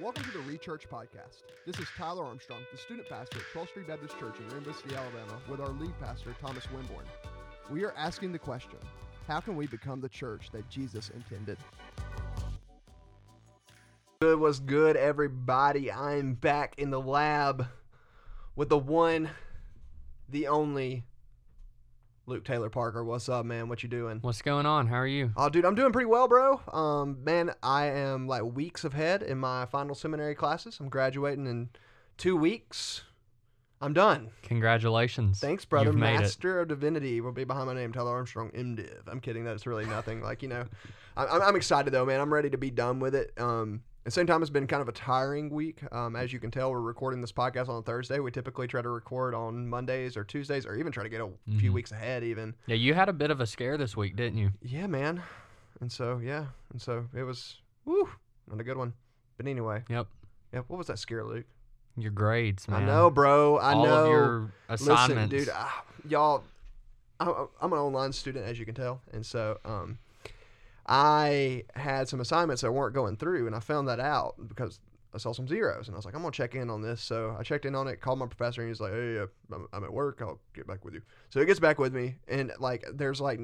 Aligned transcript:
Welcome 0.00 0.24
to 0.24 0.30
the 0.30 0.38
Rechurch 0.38 0.88
Podcast. 0.88 1.42
This 1.66 1.78
is 1.78 1.86
Tyler 1.94 2.24
Armstrong, 2.24 2.60
the 2.72 2.78
student 2.78 3.06
pastor 3.06 3.36
at 3.36 3.44
12th 3.54 3.68
Street 3.68 3.86
Baptist 3.86 4.18
Church 4.18 4.36
in 4.38 4.48
Rainbow 4.48 4.72
City, 4.72 4.94
Alabama, 4.94 5.38
with 5.46 5.60
our 5.60 5.68
lead 5.68 5.92
pastor, 6.00 6.34
Thomas 6.40 6.64
Winborn. 6.68 7.04
We 7.68 7.84
are 7.84 7.92
asking 7.98 8.32
the 8.32 8.38
question 8.38 8.78
how 9.28 9.40
can 9.40 9.56
we 9.56 9.66
become 9.66 10.00
the 10.00 10.08
church 10.08 10.48
that 10.52 10.66
Jesus 10.70 11.10
intended? 11.10 11.58
Good 14.22 14.40
was 14.40 14.58
good, 14.60 14.96
everybody. 14.96 15.92
I'm 15.92 16.32
back 16.32 16.78
in 16.78 16.88
the 16.88 17.00
lab 17.00 17.66
with 18.56 18.70
the 18.70 18.78
one, 18.78 19.28
the 20.30 20.48
only 20.48 21.04
Luke 22.30 22.44
Taylor 22.44 22.70
Parker. 22.70 23.02
What's 23.04 23.28
up, 23.28 23.44
man? 23.44 23.68
What 23.68 23.82
you 23.82 23.88
doing? 23.88 24.18
What's 24.22 24.40
going 24.40 24.64
on? 24.64 24.86
How 24.86 24.96
are 24.98 25.06
you? 25.06 25.32
Oh, 25.36 25.48
dude, 25.48 25.64
I'm 25.64 25.74
doing 25.74 25.92
pretty 25.92 26.06
well, 26.06 26.28
bro. 26.28 26.60
Um, 26.72 27.18
man, 27.24 27.50
I 27.60 27.86
am 27.86 28.28
like 28.28 28.44
weeks 28.44 28.84
ahead 28.84 29.22
in 29.24 29.36
my 29.36 29.66
final 29.66 29.96
seminary 29.96 30.36
classes. 30.36 30.78
I'm 30.80 30.88
graduating 30.88 31.46
in 31.48 31.70
two 32.16 32.36
weeks. 32.36 33.02
I'm 33.80 33.92
done. 33.92 34.28
Congratulations. 34.42 35.40
Thanks, 35.40 35.64
brother. 35.64 35.86
You've. 35.90 35.96
Master 35.96 36.60
of 36.60 36.68
Divinity 36.68 37.20
will 37.20 37.32
be 37.32 37.44
behind 37.44 37.66
my 37.66 37.74
name, 37.74 37.92
Tyler 37.92 38.10
Armstrong, 38.12 38.50
MDiv. 38.52 39.08
I'm 39.08 39.20
kidding. 39.20 39.42
That's 39.42 39.66
really 39.66 39.86
nothing. 39.86 40.22
like 40.22 40.42
you 40.42 40.48
know, 40.48 40.66
I- 41.16 41.26
I'm, 41.26 41.42
I'm 41.42 41.56
excited 41.56 41.92
though, 41.92 42.06
man. 42.06 42.20
I'm 42.20 42.32
ready 42.32 42.50
to 42.50 42.58
be 42.58 42.70
done 42.70 43.00
with 43.00 43.16
it. 43.16 43.32
Um, 43.38 43.82
the 44.04 44.10
same 44.10 44.26
time, 44.26 44.40
it's 44.42 44.50
been 44.50 44.66
kind 44.66 44.80
of 44.82 44.88
a 44.88 44.92
tiring 44.92 45.50
week. 45.50 45.80
Um, 45.92 46.16
as 46.16 46.32
you 46.32 46.38
can 46.40 46.50
tell, 46.50 46.70
we're 46.70 46.80
recording 46.80 47.20
this 47.20 47.32
podcast 47.32 47.68
on 47.68 47.76
a 47.76 47.82
Thursday. 47.82 48.18
We 48.18 48.30
typically 48.30 48.66
try 48.66 48.80
to 48.82 48.88
record 48.88 49.34
on 49.34 49.68
Mondays 49.68 50.16
or 50.16 50.24
Tuesdays, 50.24 50.64
or 50.66 50.74
even 50.74 50.90
try 50.92 51.02
to 51.02 51.08
get 51.08 51.20
a 51.20 51.28
few 51.58 51.70
Mhm. 51.70 51.74
weeks 51.74 51.92
ahead, 51.92 52.24
even. 52.24 52.54
Yeah, 52.66 52.76
you 52.76 52.94
had 52.94 53.08
a 53.08 53.12
bit 53.12 53.30
of 53.30 53.40
a 53.40 53.46
scare 53.46 53.76
this 53.76 53.96
week, 53.96 54.16
didn't 54.16 54.38
you? 54.38 54.50
Yeah, 54.62 54.86
man. 54.86 55.22
And 55.80 55.90
so 55.92 56.18
yeah, 56.22 56.46
and 56.72 56.80
so 56.80 57.06
it 57.14 57.22
was 57.22 57.60
woo, 57.84 58.08
not 58.48 58.60
a 58.60 58.64
good 58.64 58.76
one. 58.76 58.92
But 59.36 59.46
anyway, 59.46 59.84
Yep. 59.88 60.06
yeah. 60.52 60.60
What 60.66 60.76
was 60.78 60.86
that 60.88 60.98
scare, 60.98 61.24
Luke? 61.24 61.46
Your 61.96 62.10
grades, 62.12 62.68
man. 62.68 62.82
I 62.82 62.86
know, 62.86 63.10
bro. 63.10 63.56
I 63.58 63.72
All 63.74 63.84
know. 63.84 64.04
of 64.04 64.10
your 64.10 64.52
Listen, 64.68 64.92
assignments. 64.92 65.30
dude, 65.30 65.48
ah, 65.52 65.84
y'all, 66.08 66.44
I- 67.18 67.46
I'm 67.60 67.72
an 67.72 67.78
online 67.78 68.12
student, 68.12 68.46
as 68.46 68.58
you 68.58 68.64
can 68.64 68.74
tell, 68.74 69.02
and 69.12 69.24
so 69.26 69.58
um, 69.64 69.98
I 70.90 71.62
had 71.76 72.08
some 72.08 72.20
assignments 72.20 72.62
that 72.62 72.72
weren't 72.72 72.94
going 72.94 73.16
through, 73.16 73.46
and 73.46 73.54
I 73.54 73.60
found 73.60 73.86
that 73.86 74.00
out 74.00 74.34
because 74.48 74.80
I 75.14 75.18
saw 75.18 75.32
some 75.32 75.46
zeros, 75.46 75.86
and 75.86 75.94
I 75.94 75.98
was 75.98 76.04
like, 76.04 76.16
I'm 76.16 76.20
gonna 76.20 76.32
check 76.32 76.56
in 76.56 76.68
on 76.68 76.82
this. 76.82 77.00
So 77.00 77.36
I 77.38 77.44
checked 77.44 77.64
in 77.64 77.76
on 77.76 77.86
it, 77.86 78.00
called 78.00 78.18
my 78.18 78.26
professor, 78.26 78.60
and 78.60 78.68
he's 78.68 78.80
like, 78.80 78.92
Hey, 78.92 79.18
uh, 79.20 79.26
I'm, 79.54 79.68
I'm 79.72 79.84
at 79.84 79.92
work. 79.92 80.18
I'll 80.20 80.40
get 80.52 80.66
back 80.66 80.84
with 80.84 80.94
you. 80.94 81.02
So 81.30 81.38
he 81.38 81.46
gets 81.46 81.60
back 81.60 81.78
with 81.78 81.94
me, 81.94 82.16
and 82.26 82.52
like, 82.58 82.84
there's 82.92 83.20
like, 83.20 83.38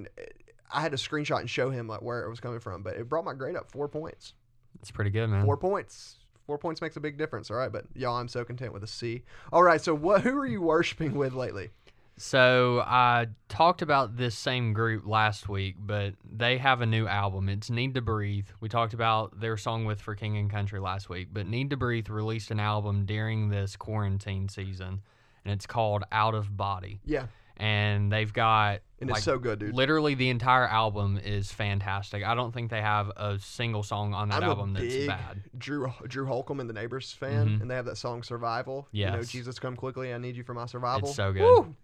I 0.72 0.80
had 0.80 0.90
to 0.90 0.98
screenshot 0.98 1.38
and 1.38 1.48
show 1.48 1.70
him 1.70 1.86
like 1.86 2.02
where 2.02 2.24
it 2.24 2.28
was 2.28 2.40
coming 2.40 2.58
from, 2.58 2.82
but 2.82 2.96
it 2.96 3.08
brought 3.08 3.24
my 3.24 3.32
grade 3.32 3.54
up 3.54 3.70
four 3.70 3.88
points. 3.88 4.34
it's 4.80 4.90
pretty 4.90 5.10
good, 5.10 5.28
man. 5.28 5.44
Four 5.44 5.56
points. 5.56 6.16
Four 6.48 6.58
points 6.58 6.80
makes 6.80 6.96
a 6.96 7.00
big 7.00 7.16
difference. 7.16 7.50
All 7.50 7.56
right, 7.56 7.70
but 7.70 7.84
y'all, 7.94 8.16
I'm 8.16 8.28
so 8.28 8.44
content 8.44 8.72
with 8.72 8.82
a 8.82 8.88
C. 8.88 9.22
All 9.52 9.62
right, 9.62 9.80
so 9.80 9.94
what? 9.94 10.22
Who 10.22 10.36
are 10.36 10.46
you 10.46 10.62
worshiping 10.62 11.14
with 11.14 11.32
lately? 11.32 11.70
So 12.18 12.82
I 12.86 13.26
talked 13.48 13.82
about 13.82 14.16
this 14.16 14.34
same 14.34 14.72
group 14.72 15.06
last 15.06 15.48
week, 15.50 15.76
but 15.78 16.14
they 16.24 16.56
have 16.56 16.80
a 16.80 16.86
new 16.86 17.06
album. 17.06 17.48
It's 17.50 17.68
Need 17.68 17.94
to 17.94 18.00
Breathe. 18.00 18.46
We 18.60 18.70
talked 18.70 18.94
about 18.94 19.38
their 19.38 19.58
song 19.58 19.84
with 19.84 20.00
For 20.00 20.14
King 20.14 20.38
and 20.38 20.50
Country 20.50 20.80
last 20.80 21.10
week, 21.10 21.28
but 21.30 21.46
Need 21.46 21.70
to 21.70 21.76
Breathe 21.76 22.08
released 22.08 22.50
an 22.50 22.58
album 22.58 23.04
during 23.04 23.50
this 23.50 23.76
quarantine 23.76 24.48
season, 24.48 25.02
and 25.44 25.52
it's 25.52 25.66
called 25.66 26.04
Out 26.10 26.34
of 26.34 26.56
Body. 26.56 27.00
Yeah, 27.04 27.26
And 27.58 28.10
they've 28.10 28.32
got 28.32 28.80
and 28.98 29.10
like, 29.10 29.18
it's 29.18 29.24
so 29.26 29.38
good, 29.38 29.58
dude. 29.58 29.74
Literally, 29.74 30.14
the 30.14 30.30
entire 30.30 30.66
album 30.66 31.20
is 31.22 31.52
fantastic. 31.52 32.24
I 32.24 32.34
don't 32.34 32.52
think 32.52 32.70
they 32.70 32.80
have 32.80 33.10
a 33.14 33.38
single 33.38 33.82
song 33.82 34.14
on 34.14 34.30
that 34.30 34.42
I'm 34.42 34.48
album 34.48 34.74
a 34.74 34.80
that's 34.80 35.06
bad. 35.06 35.42
Drew 35.58 35.92
Drew 36.06 36.24
Holcomb 36.26 36.60
and 36.60 36.68
the 36.70 36.72
Neighbors 36.74 37.12
fan, 37.12 37.46
Mhm. 37.58 37.60
and 37.60 37.70
they 37.70 37.74
have 37.74 37.84
that 37.84 37.98
song 37.98 38.22
"Survival." 38.22 38.88
you 38.90 39.04
know, 39.04 39.22
Jesus, 39.22 39.58
come 39.58 39.76
quickly, 39.76 40.14
I 40.14 40.18
need 40.18 40.34
you 40.36 40.44
for 40.44 40.54
my 40.54 40.64
survival. 40.64 41.08
It's 41.10 41.16
so 41.16 41.30
good. 41.34 41.42
Woo! 41.42 41.76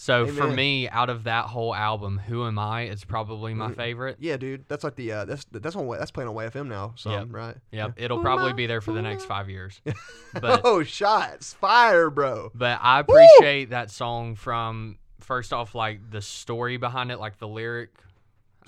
So 0.00 0.28
for 0.28 0.46
me, 0.46 0.88
out 0.88 1.10
of 1.10 1.24
that 1.24 1.46
whole 1.46 1.74
album, 1.74 2.18
"Who 2.18 2.46
Am 2.46 2.56
I" 2.56 2.82
is 2.82 3.04
probably 3.04 3.52
my 3.52 3.70
Mhm. 3.70 3.76
favorite. 3.76 4.16
Yeah, 4.20 4.36
dude, 4.36 4.64
that's 4.68 4.84
like 4.84 4.94
the 4.94 5.10
uh, 5.10 5.24
that's 5.24 5.44
that's 5.50 5.74
on 5.74 5.88
that's 5.98 6.12
playing 6.12 6.28
on 6.28 6.36
YFM 6.36 6.68
now. 6.68 6.92
So 6.94 7.10
Yep. 7.10 7.26
right. 7.30 7.56
Yep, 7.72 7.94
it'll 7.96 8.18
Who 8.18 8.22
probably 8.22 8.52
be 8.52 8.66
there 8.66 8.80
for 8.80 8.92
the 8.92 9.02
next 9.02 9.24
five 9.24 9.50
years. 9.50 9.80
But 10.40 10.60
oh, 10.62 10.84
shots 10.84 11.54
fire, 11.54 12.10
bro. 12.10 12.50
but 12.54 12.78
I 12.80 13.00
appreciate 13.00 13.70
that 13.70 13.90
song 13.90 14.36
from 14.36 14.98
first 15.20 15.52
off, 15.52 15.74
like 15.74 16.10
the 16.10 16.22
story 16.22 16.76
behind 16.76 17.10
it, 17.10 17.18
like 17.18 17.38
the 17.38 17.48
lyric. 17.48 17.90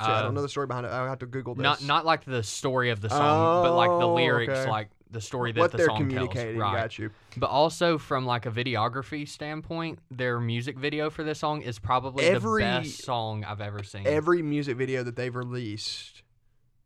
Shit, 0.00 0.08
I 0.08 0.18
uh, 0.18 0.22
don't 0.22 0.34
know 0.34 0.42
the 0.42 0.48
story 0.48 0.66
behind 0.66 0.86
it. 0.86 0.90
I 0.92 1.06
have 1.06 1.18
to 1.20 1.26
Google 1.26 1.54
this. 1.54 1.62
Not 1.62 1.82
not 1.84 2.04
like 2.04 2.24
the 2.24 2.42
story 2.42 2.90
of 2.90 3.00
the 3.02 3.08
song, 3.08 3.62
but 3.62 3.72
like 3.74 3.90
the 4.00 4.08
Oh, 4.08 4.14
lyrics, 4.14 4.50
okay. 4.52 4.68
like 4.70 4.88
the 5.10 5.20
story 5.20 5.52
that 5.52 5.60
what 5.60 5.70
the 5.72 5.78
they're 5.78 5.86
song 5.86 5.96
communicating. 5.98 6.58
tells. 6.58 6.72
Right. 6.72 6.80
Got 6.82 6.98
you. 6.98 7.10
But 7.36 7.50
also 7.50 7.98
from 7.98 8.26
like 8.26 8.46
a 8.46 8.50
videography 8.50 9.28
standpoint, 9.28 9.98
their 10.10 10.38
music 10.40 10.78
video 10.78 11.10
for 11.10 11.24
this 11.24 11.38
song 11.40 11.62
is 11.62 11.78
probably 11.78 12.24
Every- 12.24 12.62
the 12.62 12.68
best 12.68 13.02
song 13.04 13.44
I've 13.44 13.60
ever 13.60 13.82
seen. 13.82 14.06
Every 14.06 14.42
music 14.42 14.76
video 14.76 15.02
that 15.02 15.16
they've 15.16 15.34
released 15.34 16.22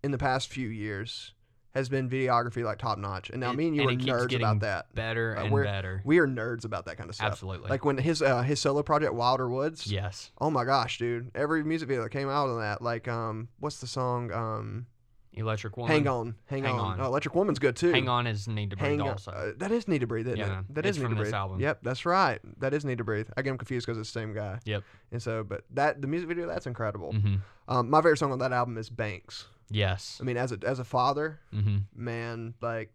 in 0.03 0.11
the 0.11 0.19
past 0.19 0.49
few 0.49 0.69
years 0.69 1.33
has 1.75 1.89
been 1.89 2.09
videography 2.09 2.62
like 2.65 2.79
top 2.79 2.99
notch. 2.99 3.31
And 3.31 3.41
now 3.41 3.51
It- 3.51 3.57
me 3.57 3.67
and 3.67 3.77
you 3.77 3.83
are 3.83 3.91
nerds 3.93 4.35
about 4.37 4.61
that. 4.61 4.95
better 4.95 5.37
Uh, 5.37 5.43
and 5.45 5.53
we're- 5.53 5.67
better. 5.67 6.01
We 6.05 6.19
are 6.19 6.27
nerds 6.27 6.65
about 6.65 6.85
that 6.87 6.97
kind 6.97 7.11
of 7.11 7.17
stuff. 7.17 7.33
Absolutely. 7.33 7.69
Like 7.69 7.85
when 7.85 7.99
his 7.99 8.23
uh, 8.23 8.43
his 8.43 8.61
solo 8.61 8.83
project 8.85 9.12
Wilder 9.12 9.49
Woods. 9.51 9.87
yes. 9.91 10.31
Oh 10.41 10.51
my 10.51 10.65
gosh, 10.65 10.99
dude! 10.99 11.31
Every 11.35 11.65
music 11.65 11.89
video 11.89 12.05
that 12.05 12.11
came 12.11 12.29
out 12.29 12.49
on 12.49 12.61
that, 12.61 12.81
like, 12.81 13.09
um, 13.09 13.49
what's 13.59 13.81
the 13.81 13.89
song? 13.89 14.31
Um, 14.33 14.87
Electric 15.37 15.77
Woman. 15.77 15.91
Hang 15.93 16.06
on, 16.09 16.34
hang, 16.47 16.65
Hang 16.65 16.75
on. 16.75 16.81
on. 16.81 17.00
Oh, 17.00 17.06
Electric 17.06 17.34
Woman's 17.34 17.59
good 17.59 17.77
too. 17.77 17.91
Hang 17.93 18.09
on 18.09 18.27
is 18.27 18.47
Need 18.49 18.71
to 18.71 18.77
Breathe 18.77 19.00
Hang 19.00 19.00
also. 19.03 19.31
Uh, 19.33 19.53
that 19.59 19.72
is 19.72 19.89
Need 19.89 20.00
to 20.00 20.06
Breathe, 20.06 20.28
isn't 20.28 20.39
Yeah, 20.39 20.61
it? 20.61 20.75
That 20.75 20.87
is 20.87 20.97
Need 20.97 21.03
from 21.05 21.12
to 21.17 21.17
this 21.22 21.25
Breathe. 21.31 21.34
album. 21.34 21.61
Yep, 21.61 21.78
that's 21.83 22.06
right. 22.06 22.41
That 22.61 22.72
is 22.75 22.84
Need 22.84 22.99
to 22.99 23.05
Breathe. 23.05 23.28
I 23.37 23.43
get 23.43 23.50
them 23.50 23.59
confused 23.59 23.87
because 23.87 23.99
it's 23.99 24.12
the 24.12 24.21
same 24.21 24.33
guy. 24.34 24.61
Yep. 24.65 24.83
And 25.12 25.23
so, 25.23 25.43
but 25.44 25.65
that 25.71 26.00
the 26.00 26.06
music 26.09 26.28
video 26.28 26.47
that's 26.47 26.67
incredible. 26.67 27.12
hmm 27.12 27.37
Um, 27.69 27.91
my 27.91 27.99
favorite 28.00 28.19
song 28.19 28.33
on 28.33 28.39
that 28.41 28.53
album 28.53 28.78
is 28.78 28.89
Banks. 28.91 29.47
Yes. 29.71 30.19
I 30.21 30.25
mean, 30.25 30.37
as 30.37 30.53
a 30.53 30.59
as 30.65 30.78
a 30.78 30.84
father, 30.84 31.41
hmm 31.53 31.78
man, 31.94 32.55
like, 32.61 32.93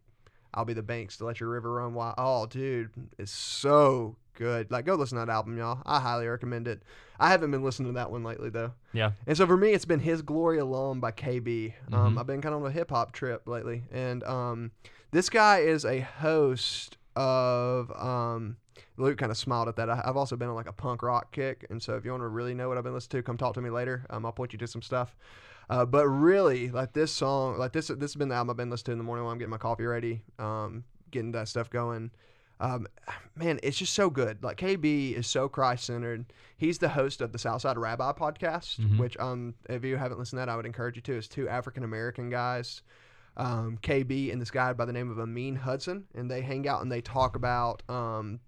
I'll 0.54 0.66
be 0.66 0.74
the 0.74 0.84
Banks 0.84 1.18
to 1.18 1.26
let 1.26 1.40
your 1.40 1.50
river 1.50 1.74
run 1.74 1.94
wild. 1.94 2.16
Oh, 2.18 2.46
dude, 2.46 2.92
it's 3.18 3.32
so 3.32 4.16
good. 4.40 4.72
Like, 4.72 4.86
go 4.86 4.96
listen 4.96 5.20
to 5.20 5.26
that 5.26 5.32
album, 5.32 5.58
y'all. 5.58 5.82
I 5.86 6.00
highly 6.00 6.26
recommend 6.28 6.68
it. 6.68 6.82
I 7.20 7.30
haven't 7.30 7.52
been 7.52 7.64
listening 7.64 7.90
to 7.90 7.94
that 7.96 8.10
one 8.10 8.24
lately 8.24 8.50
though. 8.50 8.72
Yeah. 8.94 9.12
And 9.28 9.38
so 9.38 9.46
for 9.46 9.58
me, 9.58 9.74
it's 9.74 9.86
been 9.86 10.00
His 10.00 10.22
Glory 10.24 10.58
Alone 10.58 11.00
by 11.00 11.12
KB. 11.12 11.74
Um, 11.94 12.16
Mhm. 12.16 12.20
I've 12.20 12.26
been 12.28 12.42
kind 12.42 12.56
of 12.56 12.62
on 12.62 12.68
a 12.68 12.72
hip 12.72 12.90
hop 12.90 13.12
trip 13.12 13.48
lately, 13.48 13.84
and 13.92 14.24
um, 14.24 14.72
this 15.12 15.30
guy 15.30 15.60
is 15.60 15.86
a 15.86 16.00
host 16.00 16.98
of. 17.16 17.92
Um, 17.92 18.58
Luke 18.98 19.18
kind 19.18 19.32
of 19.32 19.38
smiled 19.38 19.70
at 19.70 19.76
that. 19.78 19.90
I, 19.90 20.02
I've 20.06 20.18
also 20.18 20.36
been 20.36 20.50
on 20.50 20.56
like 20.56 20.68
a 20.68 20.74
punk 20.74 21.04
rock 21.04 21.32
kick, 21.32 21.66
and 21.70 21.82
so 21.82 21.96
if 21.96 22.04
you 22.04 22.12
want 22.12 22.22
to 22.24 22.28
really 22.28 22.54
know 22.54 22.68
what 22.68 22.78
I've 22.78 22.84
been 22.84 22.94
listening 22.94 23.22
to, 23.22 23.26
come 23.26 23.38
talk 23.38 23.54
to 23.54 23.62
me 23.62 23.70
later. 23.70 24.06
Um, 24.10 24.26
I'll 24.26 24.32
point 24.34 24.52
you 24.54 24.60
to 24.60 24.68
some 24.68 24.82
stuff. 24.82 25.16
Uh, 25.70 25.86
but 25.86 26.06
really, 26.08 26.70
like 26.70 26.94
this 26.94 27.12
song, 27.12 27.58
like 27.58 27.72
this, 27.74 27.88
this 27.88 28.00
has 28.02 28.16
been 28.16 28.28
the 28.30 28.36
album 28.36 28.50
I've 28.50 28.58
been 28.58 28.70
listening 28.70 28.86
to 28.86 28.92
in 28.94 28.98
the 28.98 29.04
morning 29.04 29.24
while 29.24 29.32
I'm 29.32 29.38
getting 29.38 29.52
my 29.52 29.58
coffee 29.58 29.86
ready, 29.86 30.22
um, 30.40 30.84
getting 31.12 31.32
that 31.34 31.48
stuff 31.48 31.70
going. 31.70 32.12
Um, 32.62 32.88
man, 33.36 33.60
it's 33.64 33.78
just 33.78 33.94
so 33.94 34.10
good. 34.10 34.44
Like 34.44 34.58
KB 34.58 35.14
is 35.14 35.28
so 35.28 35.48
Christ 35.48 35.86
centered. 35.86 36.26
He's 36.58 36.78
the 36.80 36.90
host 36.90 37.22
of 37.22 37.32
the 37.32 37.40
Southside 37.40 37.78
Rabbi 37.78 38.12
podcast, 38.14 38.80
Mhm. 38.80 38.98
which 38.98 39.16
um, 39.18 39.54
if 39.70 39.84
you 39.86 39.96
haven't 39.98 40.20
listened 40.20 40.38
to 40.40 40.46
that, 40.46 40.50
I 40.50 40.56
would 40.56 40.66
encourage 40.66 40.96
you 40.98 41.02
to. 41.04 41.14
It's 41.18 41.28
two 41.28 41.48
African 41.48 41.84
American 41.84 42.30
guys, 42.30 42.82
um, 43.38 43.78
KB 43.82 44.32
and 44.32 44.42
this 44.42 44.52
guy 44.52 44.74
by 44.74 44.84
the 44.86 44.92
name 44.94 45.10
of 45.10 45.20
Amin 45.20 45.56
Hudson, 45.56 46.06
and 46.14 46.30
they 46.30 46.42
hang 46.42 46.68
out 46.68 46.82
and 46.82 46.92
they 46.92 47.00
talk 47.02 47.38
about 47.38 47.82
um, 47.90 48.42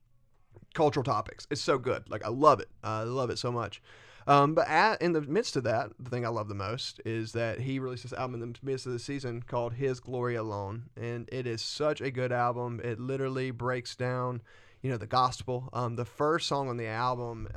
cultural 0.74 1.04
topics. 1.06 1.48
It's 1.50 1.62
so 1.62 1.78
good. 1.78 2.10
Like 2.10 2.26
I 2.26 2.30
love 2.30 2.60
it. 2.60 2.70
I 2.84 3.04
love 3.04 3.30
it 3.30 3.40
so 3.40 3.52
much. 3.52 3.82
Um, 4.28 4.54
but 4.54 4.68
at, 4.68 5.02
in 5.02 5.14
the 5.14 5.22
midst 5.22 5.56
of 5.56 5.64
that, 5.64 5.92
the 6.00 6.09
thing 6.09 6.26
I 6.26 6.30
love 6.30 6.48
the 6.48 6.56
most 6.56 7.02
is 7.06 7.32
that 7.34 7.59
he 7.59 7.80
released 7.80 8.04
this 8.04 8.14
album 8.14 8.42
in 8.42 8.54
the 8.54 8.59
midst 8.62 8.86
of 8.86 8.92
the 8.92 9.00
season 9.00 9.42
called 9.42 9.74
His 9.74 10.00
Glory 10.00 10.36
Alone, 10.36 10.84
and 10.95 11.28
it 11.31 11.48
is 11.48 11.62
such 11.62 12.01
a 12.01 12.12
good 12.12 12.31
album. 12.31 12.80
It 12.84 13.00
literally 13.00 13.51
breaks 13.51 13.95
down, 13.95 14.42
you 14.81 14.92
know, 14.92 14.98
the 14.98 15.07
gospel. 15.07 15.69
Um, 15.74 15.95
the 15.95 16.06
first 16.06 16.48
song 16.48 16.69
on 16.69 16.78
the 16.78 16.88
album, 16.88 17.48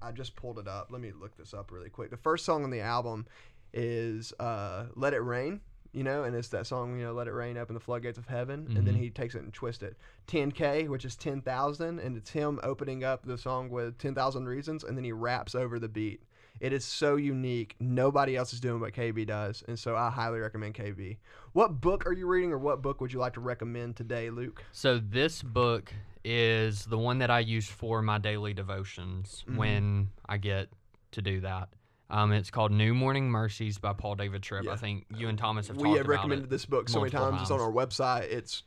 I 0.00 0.12
just 0.12 0.36
pulled 0.36 0.58
it 0.58 0.68
up. 0.68 0.88
Let 0.90 1.00
me 1.00 1.12
look 1.12 1.36
this 1.36 1.54
up 1.54 1.70
really 1.70 1.90
quick. 1.90 2.10
The 2.10 2.16
first 2.16 2.44
song 2.44 2.64
on 2.64 2.70
the 2.70 2.80
album 2.80 3.26
is 3.72 4.32
uh, 4.38 4.86
"Let 4.94 5.14
It 5.14 5.20
Rain." 5.22 5.60
You 5.92 6.04
know, 6.04 6.24
and 6.24 6.34
it's 6.34 6.48
that 6.48 6.66
song, 6.66 6.98
you 6.98 7.04
know, 7.04 7.12
"Let 7.12 7.28
It 7.28 7.32
Rain, 7.32 7.58
Open 7.58 7.74
the 7.74 7.80
Floodgates 7.80 8.16
of 8.16 8.26
Heaven," 8.26 8.66
and 8.74 8.86
then 8.86 8.94
Mhm. 8.94 8.98
he 8.98 9.10
takes 9.10 9.34
it 9.34 9.42
and 9.42 9.52
twists 9.52 9.82
it. 9.82 9.96
10K, 10.26 10.88
which 10.88 11.04
is 11.04 11.16
10,000, 11.16 11.98
and 11.98 12.16
it's 12.16 12.30
him 12.30 12.58
opening 12.62 13.04
up 13.04 13.24
the 13.26 13.36
song 13.36 13.68
with 13.68 13.98
10,000 13.98 14.46
reasons, 14.46 14.82
and 14.84 14.96
then 14.96 15.04
he 15.04 15.12
raps 15.12 15.54
over 15.54 15.78
the 15.78 15.88
beat. 15.90 16.22
It 16.60 16.72
is 16.72 16.84
so 16.84 17.16
unique. 17.16 17.76
Nobody 17.78 18.36
else 18.36 18.54
is 18.54 18.60
doing 18.60 18.80
what 18.80 18.94
KB 18.94 19.26
does, 19.26 19.62
and 19.68 19.78
so 19.78 19.94
I 19.94 20.08
highly 20.10 20.38
recommend 20.38 20.74
KB. 20.74 21.18
What 21.52 21.80
book 21.82 22.06
are 22.06 22.12
you 22.12 22.26
reading, 22.26 22.52
or 22.52 22.58
what 22.58 22.80
book 22.80 23.00
would 23.02 23.12
you 23.12 23.18
like 23.18 23.34
to 23.34 23.40
recommend 23.40 23.96
today, 23.96 24.30
Luke? 24.30 24.64
So 24.72 24.98
this 24.98 25.42
book 25.42 25.92
is 26.24 26.86
the 26.86 26.98
one 26.98 27.18
that 27.18 27.30
I 27.30 27.40
use 27.40 27.68
for 27.68 28.00
my 28.00 28.16
daily 28.16 28.54
devotions 28.54 29.44
Mhm. 29.46 29.56
when 29.56 30.10
I 30.26 30.38
get 30.38 30.70
to 31.10 31.20
do 31.20 31.40
that. 31.40 31.68
Um, 32.12 32.30
it's 32.32 32.50
called 32.50 32.70
New 32.72 32.94
Morning 32.94 33.30
Mercies 33.30 33.78
by 33.78 33.94
Paul 33.94 34.16
David 34.16 34.42
Tripp. 34.42 34.64
Yeah. 34.64 34.72
I 34.72 34.76
think 34.76 35.06
you 35.16 35.28
and 35.28 35.38
Thomas 35.38 35.68
have 35.68 35.78
we 35.78 35.92
have 35.92 36.06
recommended 36.06 36.44
it. 36.44 36.50
this 36.50 36.66
book 36.66 36.88
so 36.88 37.00
many 37.00 37.10
multiple 37.10 37.30
times. 37.38 37.42
It's 37.42 37.50
on 37.50 37.60
our 37.60 37.72
website. 37.72 38.30
It's 38.30 38.64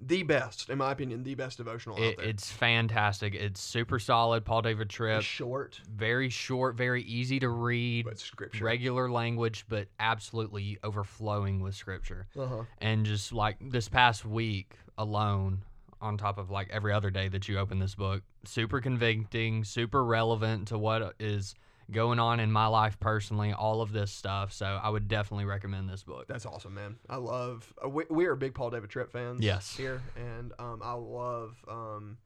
the 0.00 0.22
best, 0.22 0.70
in 0.70 0.78
my 0.78 0.92
opinion, 0.92 1.24
the 1.24 1.34
best 1.34 1.58
devotional 1.58 1.96
out 1.96 2.16
there. 2.16 2.26
it's 2.26 2.50
fantastic. 2.50 3.34
It's 3.34 3.60
super 3.60 3.98
solid. 3.98 4.44
Paul 4.44 4.62
David 4.62 4.88
Tripp, 4.88 5.18
It's 5.18 5.26
short, 5.26 5.80
very 5.92 6.30
short, 6.30 6.76
very 6.76 7.02
easy 7.02 7.40
to 7.40 7.48
read, 7.48 8.06
but 8.06 8.18
scripture. 8.18 8.64
regular 8.64 9.10
language, 9.10 9.66
but 9.68 9.88
absolutely 9.98 10.78
overflowing 10.84 11.60
with 11.60 11.74
scripture. 11.74 12.28
uh-huh. 12.38 12.62
And 12.78 13.04
just 13.04 13.32
like 13.32 13.56
this 13.60 13.88
past 13.88 14.24
week 14.24 14.74
alone, 14.96 15.64
on 16.00 16.16
top 16.16 16.38
of 16.38 16.50
like 16.50 16.70
every 16.70 16.92
other 16.92 17.10
day 17.10 17.28
that 17.28 17.48
you 17.48 17.58
open 17.58 17.78
this 17.78 17.94
book, 17.94 18.22
super 18.44 18.80
convicting, 18.80 19.64
super 19.64 20.04
relevant 20.04 20.68
to 20.68 20.78
what 20.78 21.14
is 21.18 21.54
going 21.90 22.18
on 22.18 22.40
in 22.40 22.50
my 22.52 22.66
life 22.66 22.98
personally, 23.00 23.52
all 23.52 23.82
of 23.82 23.92
this 23.92 24.10
stuff. 24.10 24.52
So 24.52 24.66
I 24.66 24.88
would 24.88 25.08
definitely 25.08 25.44
recommend 25.44 25.88
this 25.88 26.02
book. 26.02 26.26
That's 26.28 26.46
awesome, 26.46 26.74
man. 26.74 26.96
I 27.08 27.16
love. 27.16 27.72
Uh, 27.84 27.88
we, 27.88 28.04
we 28.10 28.26
are 28.26 28.36
big 28.36 28.54
Paul 28.54 28.70
David 28.70 28.90
Tripp 28.90 29.10
fans. 29.12 29.40
Yes. 29.42 29.76
Here, 29.76 30.02
and 30.16 30.52
um, 30.58 30.80
I 30.84 30.92
love 30.92 31.56
um, 31.68 32.18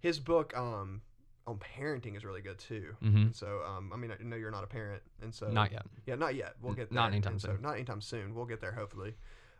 his 0.00 0.18
book 0.18 0.56
um, 0.56 1.00
on 1.46 1.58
parenting 1.58 2.16
is 2.16 2.24
really 2.24 2.40
good 2.42 2.58
too. 2.58 2.94
Mm-hmm. 3.02 3.30
So, 3.32 3.60
um, 3.66 3.90
I 3.92 3.96
mean, 3.96 4.12
I 4.12 4.22
know 4.22 4.36
you're 4.36 4.50
not 4.50 4.64
a 4.64 4.68
parent, 4.68 5.02
and 5.22 5.34
so 5.34 5.48
Not 5.48 5.72
yet. 5.72 5.86
Yeah, 6.06 6.14
not 6.16 6.34
yet. 6.34 6.54
We'll 6.60 6.74
get 6.74 6.90
there. 6.90 6.96
Not 6.96 7.12
anytime 7.12 7.32
And 7.34 7.40
So 7.42 7.48
soon. 7.48 7.62
not 7.62 7.74
anytime 7.74 8.00
soon. 8.00 8.34
We'll 8.34 8.46
get 8.46 8.60
there 8.60 8.72
hopefully. 8.72 9.14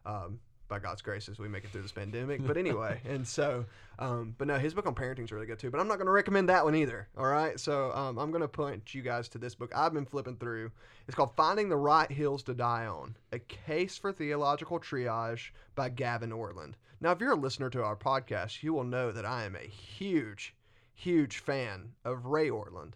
Um, 0.04 0.40
by 0.72 0.78
God's 0.78 1.02
grace, 1.02 1.28
as 1.28 1.38
we 1.38 1.48
make 1.48 1.64
it 1.64 1.70
through 1.70 1.82
this 1.82 1.92
pandemic. 1.92 2.46
But 2.46 2.56
anyway, 2.56 2.98
and 3.04 3.28
so, 3.28 3.66
um, 3.98 4.34
but 4.38 4.48
no, 4.48 4.56
his 4.56 4.72
book 4.72 4.86
on 4.86 4.94
parenting 4.94 5.24
is 5.24 5.30
really 5.32 5.44
good 5.44 5.58
too. 5.58 5.70
But 5.70 5.80
I'm 5.80 5.86
not 5.86 5.98
going 5.98 6.06
to 6.06 6.12
recommend 6.12 6.48
that 6.48 6.64
one 6.64 6.74
either. 6.74 7.08
All 7.18 7.26
right. 7.26 7.60
So 7.60 7.92
um, 7.92 8.18
I'm 8.18 8.30
going 8.30 8.40
to 8.40 8.48
point 8.48 8.94
you 8.94 9.02
guys 9.02 9.28
to 9.30 9.38
this 9.38 9.54
book 9.54 9.70
I've 9.76 9.92
been 9.92 10.06
flipping 10.06 10.36
through. 10.36 10.70
It's 11.06 11.14
called 11.14 11.36
Finding 11.36 11.68
the 11.68 11.76
Right 11.76 12.10
Hills 12.10 12.42
to 12.44 12.54
Die 12.54 12.86
On: 12.86 13.14
A 13.32 13.38
Case 13.38 13.98
for 13.98 14.12
Theological 14.12 14.80
Triage 14.80 15.50
by 15.74 15.90
Gavin 15.90 16.30
Ortlund. 16.30 16.72
Now, 17.02 17.12
if 17.12 17.20
you're 17.20 17.32
a 17.32 17.36
listener 17.36 17.68
to 17.68 17.82
our 17.82 17.96
podcast, 17.96 18.62
you 18.62 18.72
will 18.72 18.84
know 18.84 19.12
that 19.12 19.26
I 19.26 19.44
am 19.44 19.56
a 19.56 19.68
huge, 19.68 20.54
huge 20.94 21.38
fan 21.38 21.90
of 22.06 22.24
Ray 22.24 22.48
Ortlund. 22.48 22.92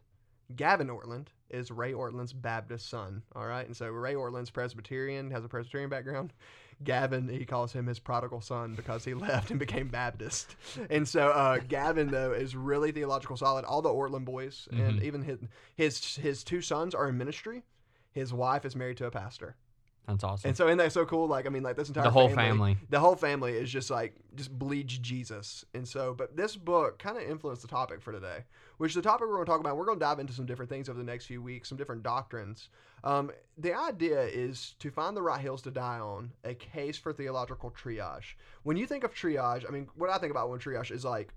Gavin 0.55 0.89
Ortlund 0.89 1.27
is 1.51 1.71
Ray 1.71 1.93
Ortlund's 1.93 2.33
Baptist 2.33 2.89
son. 2.89 3.23
All 3.35 3.47
right. 3.47 3.67
And 3.67 3.77
so 3.77 3.89
Ray 3.89 4.15
Ortlund's 4.15 4.51
Presbyterian, 4.51 5.31
has 5.31 5.45
a 5.45 5.49
Presbyterian 5.49 5.91
background. 5.91 6.33
Gavin, 6.85 7.29
he 7.29 7.45
calls 7.47 7.73
him 7.73 7.87
his 7.87 7.99
prodigal 7.99 8.41
son 8.41 8.75
because 8.75 9.05
he 9.05 9.15
left 9.29 9.51
and 9.51 9.59
became 9.59 9.89
Baptist. 9.89 10.57
And 10.91 11.09
so 11.09 11.29
uh, 11.29 11.59
Gavin, 11.59 12.11
though, 12.11 12.33
is 12.33 12.55
really 12.55 12.93
theological 12.93 13.37
solid. 13.37 13.65
All 13.65 13.83
the 13.83 13.89
Ortlund 13.89 14.25
boys 14.25 14.69
and 14.71 15.01
Mhm. 15.01 15.03
even 15.03 15.23
his, 15.23 15.39
his 15.75 16.17
his 16.17 16.45
two 16.45 16.61
sons 16.61 16.95
are 16.95 17.09
in 17.09 17.17
ministry. 17.19 17.63
His 18.13 18.33
wife 18.33 18.65
is 18.65 18.77
married 18.77 18.97
to 18.99 19.07
a 19.07 19.11
pastor. 19.11 19.57
That's 20.07 20.23
awesome. 20.23 20.49
And 20.49 20.57
so 20.57 20.67
isn't 20.69 20.79
that 20.79 20.93
so 20.93 21.05
cool? 21.05 21.27
Like, 21.27 21.47
I 21.47 21.49
mean, 21.49 21.63
like 21.63 21.77
this 21.77 21.89
entire 21.89 22.05
the 22.05 22.11
whole 22.11 22.29
family. 22.29 22.77
the 22.91 23.01
whole 23.01 23.17
family 23.17 23.53
is 23.53 23.71
just 23.71 23.91
like 23.91 24.15
just 24.37 24.57
bleeds 24.57 24.99
Jesus. 24.99 25.65
And 25.75 25.87
so, 25.87 26.15
but 26.15 26.37
this 26.37 26.57
book 26.57 26.99
kind 26.99 27.17
of 27.17 27.25
influenced 27.25 27.63
the 27.63 27.69
topic 27.69 28.01
for 28.01 28.13
today, 28.13 28.45
which 28.79 28.95
the 28.95 29.03
topic 29.03 29.23
we're 29.23 29.35
going 29.35 29.47
to 29.47 29.51
talk 29.51 29.61
about. 29.61 29.77
We're 29.77 29.85
going 29.85 29.99
to 29.99 30.05
dive 30.05 30.21
into 30.21 30.33
some 30.33 30.47
different 30.47 30.69
things 30.71 30.89
over 30.89 30.99
the 30.99 31.05
next 31.05 31.27
few 31.27 31.43
weeks, 31.43 31.69
some 31.69 31.79
different 31.79 32.05
doctrines. 32.05 32.69
Um, 33.03 33.33
the 33.59 33.75
idea 33.75 34.23
is 34.23 34.75
to 34.79 34.91
find 34.91 35.17
the 35.17 35.23
right 35.23 35.41
hills 35.41 35.63
to 35.63 35.71
die 35.71 35.99
on, 35.99 36.33
a 36.45 36.55
case 36.55 36.97
for 36.97 37.13
theological 37.13 37.71
triage. 37.71 38.35
When 38.63 38.77
you 38.77 38.87
think 38.87 39.03
of 39.05 39.13
triage, 39.15 39.65
I 39.67 39.73
mean, 39.73 39.89
what 39.97 40.11
I 40.11 40.19
think 40.19 40.31
about 40.31 40.51
when 40.51 40.61
triage 40.61 40.91
is 40.91 41.05
like 41.05 41.33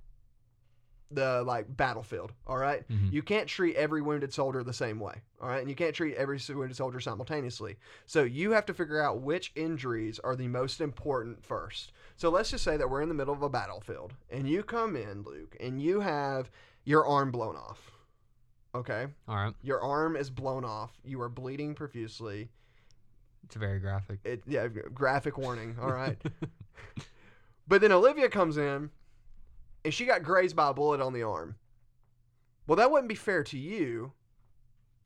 the 1.11 1.43
like 1.43 1.75
battlefield. 1.75 2.31
All 2.45 2.57
right? 2.57 2.87
Mhm. 2.87 3.11
You 3.11 3.21
can't 3.23 3.47
treat 3.47 3.75
every 3.75 4.01
wounded 4.01 4.33
soldier 4.33 4.63
the 4.63 4.73
same 4.73 4.99
way. 4.99 5.21
All 5.41 5.47
right, 5.49 5.59
and 5.61 5.69
you 5.69 5.75
can't 5.75 5.95
treat 5.95 6.15
every 6.15 6.39
wounded 6.49 6.75
soldier 6.75 6.99
simultaneously. 6.99 7.77
So 8.05 8.23
you 8.23 8.51
have 8.51 8.65
to 8.67 8.73
figure 8.73 9.01
out 9.01 9.21
which 9.21 9.51
injuries 9.55 10.19
are 10.19 10.35
the 10.35 10.47
most 10.47 10.81
important 10.81 11.43
first. 11.45 11.93
So 12.17 12.29
let's 12.29 12.51
just 12.51 12.63
say 12.63 12.77
that 12.77 12.89
we're 12.89 13.01
in 13.01 13.09
the 13.09 13.15
middle 13.15 13.33
of 13.33 13.41
a 13.41 13.49
battlefield, 13.49 14.13
and 14.29 14.47
you 14.49 14.61
come 14.63 14.95
in, 14.95 15.23
Luke, 15.23 15.55
and 15.59 15.81
you 15.81 16.01
have 16.01 16.51
your 16.83 17.05
arm 17.07 17.31
blown 17.31 17.55
off. 17.55 17.91
Okay, 18.75 19.07
All 19.27 19.35
right. 19.35 19.53
your 19.63 19.81
arm 19.81 20.15
is 20.15 20.29
blown 20.29 20.63
off. 20.63 20.91
You 21.03 21.19
are 21.21 21.29
bleeding 21.29 21.73
profusely. 21.73 22.49
It's 23.45 23.55
very 23.55 23.79
graphic. 23.79 24.19
It 24.23 24.43
yeah, 24.45 24.67
graphic 24.67 25.37
warning. 25.39 25.75
All 25.81 25.91
right. 25.91 26.21
but 27.67 27.81
then 27.81 27.91
Olivia 27.91 28.29
comes 28.29 28.57
in, 28.57 28.91
and 29.85 29.93
she 29.93 30.05
got 30.05 30.23
grazed 30.23 30.55
by 30.55 30.69
a 30.69 30.73
bullet 30.73 31.01
on 31.01 31.13
the 31.13 31.23
arm. 31.23 31.55
Well, 32.67 32.75
that 32.75 32.91
wouldn't 32.91 33.09
be 33.09 33.15
fair 33.15 33.43
to 33.43 33.57
you 33.57 34.11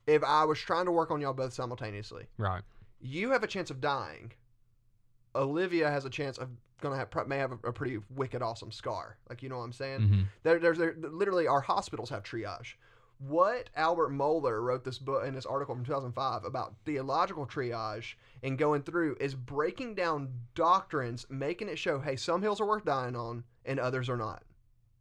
if 0.06 0.22
I 0.22 0.44
was 0.44 0.58
trying 0.58 0.84
to 0.84 0.92
work 0.92 1.10
on 1.10 1.20
y'all 1.20 1.32
both 1.32 1.52
simultaneously. 1.54 2.26
Right. 2.36 2.62
You 3.00 3.30
have 3.30 3.42
a 3.42 3.46
chance 3.46 3.70
of 3.70 3.80
dying. 3.80 4.32
Olivia 5.34 5.90
has 5.90 6.04
a 6.04 6.10
chance 6.10 6.38
of 6.38 6.48
gonna 6.80 6.96
have 6.96 7.08
may 7.26 7.38
have 7.38 7.52
a, 7.52 7.68
a 7.68 7.72
pretty 7.72 7.98
wicked 8.14 8.42
awesome 8.42 8.70
scar. 8.70 9.16
Like 9.28 9.42
you 9.42 9.48
know 9.48 9.58
what 9.58 9.64
I'm 9.64 9.72
saying? 9.72 10.00
hmm 10.02 10.22
There, 10.42 10.58
there's 10.58 10.78
there, 10.78 10.94
literally 10.98 11.46
our 11.46 11.60
hospitals 11.60 12.10
have 12.10 12.22
triage. 12.22 12.74
What 13.18 13.70
Albert 13.76 14.10
Mohler 14.10 14.60
wrote 14.60 14.84
this 14.84 14.98
book 14.98 15.24
in 15.24 15.34
this 15.34 15.46
article 15.46 15.74
from 15.74 15.84
2005 15.84 16.44
about 16.44 16.74
theological 16.84 17.46
triage 17.46 18.14
and 18.42 18.58
going 18.58 18.82
through 18.82 19.16
is 19.20 19.34
breaking 19.34 19.94
down 19.94 20.28
doctrines, 20.54 21.24
making 21.30 21.68
it 21.68 21.78
show, 21.78 22.00
hey, 22.00 22.16
some 22.16 22.42
hills 22.42 22.60
are 22.60 22.66
worth 22.66 22.84
dying 22.84 23.16
on 23.16 23.44
and 23.64 23.78
others 23.78 24.08
are 24.08 24.16
not. 24.16 24.42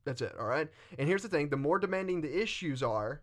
That's 0.06 0.22
it, 0.22 0.34
all 0.40 0.46
right? 0.46 0.70
And 0.98 1.08
here's 1.08 1.22
the 1.24 1.30
thing 1.30 1.50
the 1.50 1.58
more 1.58 1.80
demanding 1.80 2.22
the 2.22 2.42
issues 2.42 2.84
are, 2.84 3.22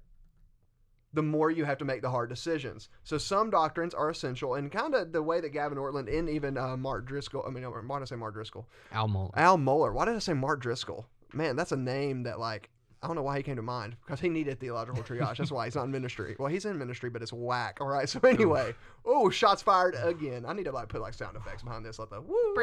the 1.13 1.23
more 1.23 1.51
you 1.51 1.65
have 1.65 1.79
to 1.79 1.85
make 1.85 2.03
the 2.03 2.11
hard 2.11 2.29
decisions. 2.29 2.89
So 3.05 3.19
some 3.19 3.51
doctrines 3.51 3.95
are 3.95 4.11
essential, 4.11 4.55
and 4.55 4.71
kind 4.71 4.95
of 4.95 5.13
the 5.13 5.23
way 5.23 5.41
that 5.41 5.51
Gavin 5.51 5.79
Ortlund 5.79 6.17
and 6.17 6.29
even 6.29 6.57
uh, 6.57 6.77
Mark 6.77 7.07
Driscoll, 7.07 7.45
I 7.47 7.51
mean, 7.51 7.65
why 7.65 7.99
did 7.99 8.03
I 8.03 8.07
say 8.07 8.17
Mark 8.17 8.35
Driscoll? 8.35 8.69
Al 8.93 9.09
Mohler. 9.09 9.31
Al 9.35 9.59
Mohler. 9.59 9.93
Why 9.93 10.05
did 10.05 10.15
I 10.15 10.21
say 10.21 10.35
Mark 10.35 10.61
Driscoll? 10.61 11.07
Man, 11.33 11.57
that's 11.57 11.73
a 11.73 11.77
name 11.77 12.25
that 12.25 12.41
like 12.41 12.71
I 13.03 13.07
don't 13.07 13.17
know 13.17 13.23
why 13.23 13.39
he 13.39 13.43
came 13.43 13.57
to 13.57 13.63
mind 13.63 13.97
because 14.05 14.21
he 14.21 14.29
needed 14.29 14.61
theological 14.61 15.03
triage. 15.03 15.39
That's 15.39 15.51
why 15.51 15.65
he's 15.65 15.75
not 15.75 15.85
in 15.85 15.91
ministry. 15.91 16.37
Well, 16.39 16.49
he's 16.49 16.67
in 16.67 16.77
ministry, 16.77 17.09
but 17.09 17.23
it's 17.23 17.33
whack. 17.33 17.79
All 17.81 17.87
right. 17.87 18.09
So 18.09 18.21
anyway, 18.25 18.75
oh, 19.07 19.31
shots 19.31 19.63
fired 19.63 19.97
again. 20.03 20.45
I 20.47 20.53
need 20.53 20.65
to 20.65 20.73
like 20.73 20.89
put 20.89 21.01
like 21.01 21.15
sound 21.15 21.37
effects 21.37 21.63
behind 21.63 21.85
this, 21.85 21.99
like 21.99 22.11
the 22.11 22.21
woo. 22.21 22.55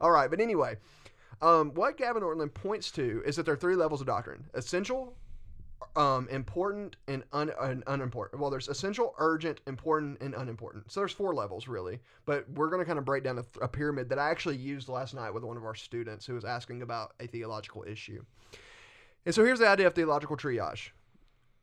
All 0.00 0.10
right, 0.10 0.30
but 0.30 0.40
anyway, 0.40 0.76
um, 1.42 1.72
what 1.74 1.96
Gavin 1.96 2.22
Ortlund 2.22 2.54
points 2.54 2.90
to 2.92 3.22
is 3.26 3.36
that 3.36 3.44
there 3.44 3.54
are 3.54 3.58
three 3.58 3.76
levels 3.76 4.00
of 4.00 4.06
doctrine: 4.06 4.44
essential, 4.54 5.14
um, 5.96 6.28
important, 6.30 6.96
and, 7.08 7.24
un- 7.32 7.52
and 7.60 7.82
unimportant. 7.86 8.40
Well, 8.40 8.50
there's 8.50 8.68
essential, 8.68 9.14
urgent, 9.18 9.60
important, 9.66 10.20
and 10.22 10.34
unimportant. 10.34 10.90
So 10.90 11.00
there's 11.00 11.12
four 11.12 11.34
levels 11.34 11.68
really, 11.68 12.00
but 12.24 12.48
we're 12.50 12.70
going 12.70 12.80
to 12.80 12.86
kind 12.86 12.98
of 12.98 13.04
break 13.04 13.24
down 13.24 13.38
a, 13.38 13.64
a 13.64 13.68
pyramid 13.68 14.08
that 14.08 14.18
I 14.18 14.30
actually 14.30 14.56
used 14.56 14.88
last 14.88 15.14
night 15.14 15.34
with 15.34 15.44
one 15.44 15.56
of 15.56 15.64
our 15.64 15.74
students 15.74 16.24
who 16.24 16.34
was 16.34 16.44
asking 16.44 16.82
about 16.82 17.14
a 17.20 17.26
theological 17.26 17.84
issue. 17.86 18.24
And 19.26 19.34
so 19.34 19.44
here's 19.44 19.58
the 19.58 19.68
idea 19.68 19.86
of 19.86 19.94
theological 19.94 20.36
triage. 20.36 20.90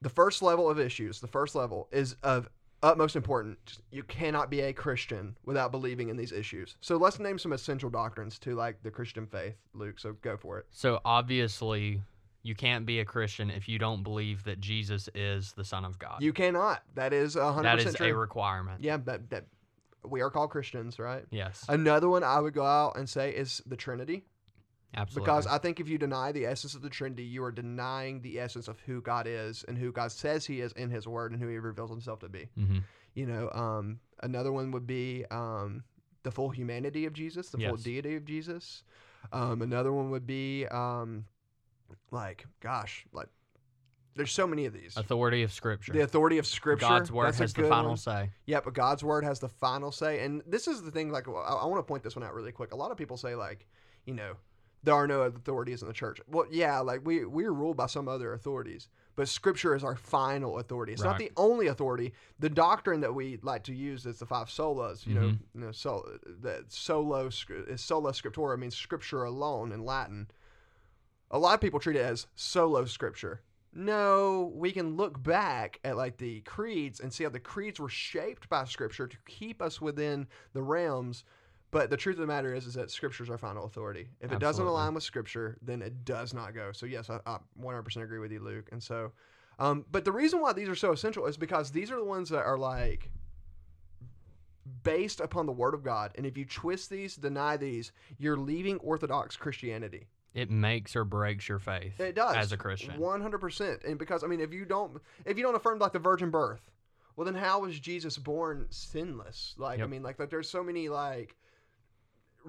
The 0.02 0.10
first 0.10 0.42
level 0.42 0.70
of 0.70 0.80
issues, 0.80 1.20
the 1.20 1.28
first 1.28 1.56
level 1.56 1.90
is 1.92 2.16
of 2.24 2.50
utmost 2.82 3.16
important. 3.16 3.80
You 3.92 4.04
cannot 4.04 4.50
be 4.50 4.62
a 4.62 4.74
Christian 4.74 5.36
without 5.46 5.72
believing 5.72 6.10
in 6.10 6.18
these 6.18 6.32
issues. 6.32 6.76
So 6.82 6.98
let's 6.98 7.20
name 7.20 7.38
some 7.40 7.54
essential 7.54 7.90
doctrines 7.90 8.40
to 8.40 8.56
like 8.56 8.82
the 8.84 8.92
Christian 8.92 9.26
faith, 9.26 9.56
Luke. 9.74 10.00
So 10.00 10.14
go 10.22 10.38
for 10.38 10.60
it. 10.60 10.66
So 10.72 11.00
obviously, 11.06 12.02
you 12.44 12.56
can't 12.56 12.86
be 12.86 13.00
a 13.00 13.06
Christian 13.06 13.50
if 13.50 13.68
you 13.68 13.80
don't 13.80 14.04
believe 14.04 14.44
that 14.46 14.60
Jesus 14.60 15.10
is 15.14 15.54
the 15.54 15.64
Son 15.64 15.86
of 15.86 16.00
God. 16.00 16.22
You 16.22 16.34
cannot. 16.34 16.84
That 16.96 17.14
is 17.14 17.36
a 17.36 17.52
hundred 17.52 17.80
that 17.80 17.86
percent 17.86 18.12
a 18.12 18.16
requirement. 18.16 18.84
yeah, 18.84 18.98
but 18.98 19.30
that 19.30 19.46
we 20.08 20.22
are 20.22 20.30
called 20.30 20.50
Christians, 20.50 21.00
right? 21.00 21.26
Yes. 21.32 21.66
Another 21.68 22.10
one 22.10 22.24
I 22.24 22.40
would 22.40 22.54
go 22.54 22.66
out 22.66 22.98
and 22.98 23.10
say 23.10 23.32
is 23.32 23.62
the 23.66 23.76
Trinity. 23.76 24.24
Absolutely. 24.96 25.26
Because 25.26 25.48
I 25.48 25.58
think 25.60 25.80
if 25.80 25.88
you 25.88 25.98
deny 25.98 26.32
the 26.32 26.46
essence 26.46 26.74
of 26.74 26.82
the 26.82 26.90
Trinity, 26.90 27.24
you 27.24 27.44
are 27.44 27.52
denying 27.52 28.22
the 28.22 28.40
essence 28.40 28.68
of 28.68 28.80
who 28.82 29.02
God 29.02 29.28
is 29.28 29.64
and 29.68 29.78
who 29.78 29.92
God 29.92 30.12
says 30.12 30.46
He 30.46 30.62
is 30.62 30.72
in 30.74 30.90
His 30.90 31.08
Word 31.08 31.32
and 31.32 31.40
who 31.42 31.48
He 31.48 31.58
reveals 31.58 31.90
Himself 31.92 32.20
to 32.20 32.30
be. 32.30 32.50
hmm 32.56 32.80
You 33.14 33.26
know, 33.28 33.50
um, 33.52 34.00
another 34.24 34.52
one 34.52 34.72
would 34.72 34.88
be 34.88 35.26
um, 35.30 35.84
the 36.24 36.32
full 36.32 36.50
humanity 36.50 37.06
of 37.06 37.14
Jesus, 37.14 37.50
the 37.50 37.60
full 37.60 37.78
deity 37.78 38.16
of 38.16 38.26
Jesus. 38.26 38.84
Um, 39.32 39.62
another 39.62 39.94
one 39.94 40.10
would 40.12 40.26
be 40.26 40.66
um, 40.68 41.26
like, 42.12 42.46
gosh, 42.62 43.06
like 43.14 43.28
there's 44.16 44.32
so 44.32 44.48
many 44.48 44.66
of 44.66 44.74
these. 44.74 44.98
Authority 44.98 45.44
of 45.44 45.54
Scripture. 45.54 45.94
The 45.94 46.02
authority 46.02 46.40
of 46.40 46.48
Scripture. 46.48 46.88
God's 46.88 47.12
word 47.12 47.28
that's 47.28 47.38
has 47.40 47.54
the 47.54 47.64
final 47.64 47.90
one. 47.90 47.98
say. 47.98 48.32
Yeah, 48.46 48.60
but 48.60 48.74
God's 48.74 49.04
word 49.04 49.24
has 49.24 49.40
the 49.40 49.50
final 49.50 49.92
say. 49.92 50.24
And 50.24 50.42
this 50.48 50.68
is 50.68 50.82
the 50.82 50.92
thing, 50.92 51.12
like, 51.12 51.28
I, 51.28 51.32
I 51.32 51.66
want 51.66 51.78
to 51.78 51.84
point 51.88 52.04
this 52.04 52.16
one 52.16 52.26
out 52.26 52.34
really 52.34 52.52
quick. 52.52 52.74
A 52.74 52.76
lot 52.76 52.92
of 52.92 52.98
people 52.98 53.18
say, 53.18 53.36
like, 53.36 53.68
you 54.06 54.14
know, 54.14 54.34
there 54.84 54.94
are 54.94 55.08
no 55.08 55.22
authorities 55.22 55.82
in 55.82 55.88
the 55.88 55.94
church. 55.94 56.22
Well, 56.28 56.46
yeah, 56.50 56.80
like, 56.80 57.02
we, 57.06 57.26
we're 57.26 57.52
ruled 57.52 57.78
by 57.78 57.88
some 57.88 58.08
other 58.08 58.34
authorities, 58.34 58.88
but 59.16 59.28
Scripture 59.28 59.76
is 59.76 59.84
our 59.84 59.96
final 59.96 60.60
authority. 60.60 60.94
It's 60.94 61.04
not 61.04 61.18
the 61.18 61.32
only 61.36 61.68
authority. 61.68 62.14
The 62.40 62.50
doctrine 62.50 63.02
that 63.02 63.14
we 63.14 63.40
like 63.42 63.64
to 63.64 63.74
use 63.74 64.06
is 64.06 64.20
the 64.20 64.26
five 64.26 64.48
solas, 64.48 65.06
you 65.06 65.16
know, 65.16 65.28
Mhm. 65.28 65.40
you 65.54 65.62
know 65.62 65.72
so, 65.72 66.20
that 66.42 66.72
solo, 66.72 67.28
is 67.28 67.82
sola 67.82 68.12
scriptura 68.12 68.58
means 68.58 68.76
Scripture 68.76 69.24
alone 69.24 69.72
in 69.72 69.84
Latin. 69.84 70.30
A 71.32 71.38
lot 71.38 71.54
of 71.54 71.62
people 71.62 71.80
treat 71.80 71.98
it 71.98 72.06
as 72.06 72.28
solo 72.36 72.86
Scripture. 72.86 73.42
No, 73.72 74.52
we 74.56 74.72
can 74.72 74.96
look 74.96 75.22
back 75.22 75.80
at 75.84 75.96
like 75.96 76.18
the 76.18 76.42
creeds 76.42 77.00
and 77.00 77.14
see 77.14 77.24
how 77.24 77.30
the 77.30 77.40
creeds 77.40 77.80
were 77.80 77.90
shaped 77.90 78.50
by 78.50 78.66
scripture 78.66 79.08
to 79.08 79.18
keep 79.28 79.62
us 79.62 79.80
within 79.80 80.28
the 80.54 80.64
realms, 80.64 81.24
But 81.72 81.90
the 81.90 81.98
truth 81.98 82.16
of 82.16 82.22
the 82.22 82.28
matter 82.28 82.54
is, 82.54 82.66
is 82.66 82.74
that 82.74 82.90
Scripture 82.90 83.24
is 83.24 83.30
our 83.30 83.38
final 83.38 83.66
authority. 83.66 84.08
If 84.22 84.32
it 84.32 84.40
doesn't 84.40 84.66
align 84.66 84.96
with 84.96 85.04
scripture, 85.04 85.58
then 85.62 85.82
it 85.82 86.04
does 86.04 86.34
not 86.34 86.56
go. 86.56 86.72
So 86.72 86.88
yes, 86.88 87.10
I, 87.10 87.20
I 87.28 87.38
100% 87.62 88.04
agree 88.04 88.20
with 88.20 88.32
you, 88.32 88.40
Luke. 88.40 88.70
And 88.72 88.82
so, 88.82 89.12
um, 89.60 89.86
but 89.92 90.04
the 90.04 90.12
reason 90.12 90.42
why 90.42 90.54
these 90.54 90.68
are 90.68 90.76
so 90.76 90.92
essential 90.94 91.28
is 91.28 91.38
because 91.38 91.70
these 91.70 91.92
are 91.92 91.98
the 91.98 92.04
ones 92.04 92.30
that 92.30 92.44
are 92.44 92.58
like 92.58 93.12
based 94.84 95.20
upon 95.20 95.46
the 95.46 95.52
Word 95.52 95.74
of 95.74 95.84
God. 95.84 96.12
And 96.16 96.26
if 96.26 96.38
you 96.38 96.46
twist 96.46 96.90
these, 96.90 97.16
deny 97.16 97.58
these, 97.58 97.92
you're 98.18 98.38
leaving 98.38 98.78
Orthodox 98.78 99.36
Christianity. 99.36 100.08
It 100.34 100.50
makes 100.52 100.96
or 100.96 101.04
breaks 101.04 101.50
your 101.50 101.60
faith. 101.60 102.00
It 102.00 102.16
does 102.16 102.36
as 102.36 102.52
a 102.52 102.58
Christian. 102.58 102.98
one 103.00 103.20
hundred 103.22 103.40
percent. 103.40 103.84
And 103.84 103.98
because 103.98 104.24
I 104.24 104.28
mean, 104.28 104.40
if 104.40 104.54
you 104.54 104.64
don't, 104.64 105.02
if 105.26 105.38
you 105.38 105.44
don't 105.44 105.56
affirm 105.56 105.80
like 105.80 105.94
the 105.94 106.00
virgin 106.00 106.30
birth, 106.30 106.62
well, 107.16 107.26
then 107.26 107.36
how 107.36 107.60
was 107.60 107.80
Jesus 107.80 108.18
born 108.18 108.68
sinless? 108.70 109.56
Like 109.58 109.82
I 109.82 109.88
mean, 109.88 110.04
like, 110.04 110.20
like 110.20 110.30
there's 110.30 110.50
so 110.50 110.64
many 110.64 110.88
like 110.88 111.36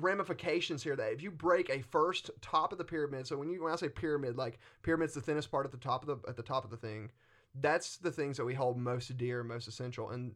ramifications 0.03 0.83
here 0.83 0.97
that 0.97 1.13
if 1.13 1.23
you 1.23 1.31
break 1.31 1.69
a 1.71 1.83
first 1.83 2.31
top 2.41 2.73
of 2.73 2.79
the 2.79 2.85
pyramid, 2.85 3.27
so 3.27 3.37
when 3.37 3.51
you 3.51 3.63
when 3.63 3.73
I 3.73 3.77
say 3.77 3.89
pyramid, 3.89 4.37
like 4.37 4.59
pyramid's 4.83 5.15
the 5.15 5.21
thinnest 5.21 5.51
part 5.51 5.67
at 5.67 5.73
the 5.73 5.79
top 5.79 6.07
of 6.07 6.23
the 6.23 6.29
at 6.29 6.37
the 6.37 6.43
top 6.43 6.65
of 6.65 6.71
the 6.71 6.77
thing, 6.77 7.11
that's 7.55 7.97
the 7.97 8.13
things 8.13 8.37
that 8.37 8.45
we 8.45 8.55
hold 8.55 8.79
most 8.79 9.17
dear, 9.17 9.43
most 9.43 9.69
essential, 9.69 10.11
and 10.11 10.35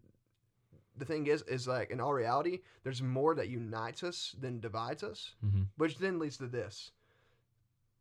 the 0.97 1.05
thing 1.05 1.27
is, 1.27 1.43
is 1.43 1.67
like 1.67 1.91
in 1.91 2.01
all 2.01 2.13
reality, 2.15 2.61
there's 2.85 3.03
more 3.03 3.35
that 3.35 3.49
unites 3.49 4.03
us 4.05 4.35
than 4.39 4.61
divides 4.61 5.03
us 5.03 5.35
Mhm. 5.45 5.67
which 5.77 5.99
then 5.99 6.19
leads 6.21 6.37
to 6.39 6.47
this. 6.47 6.93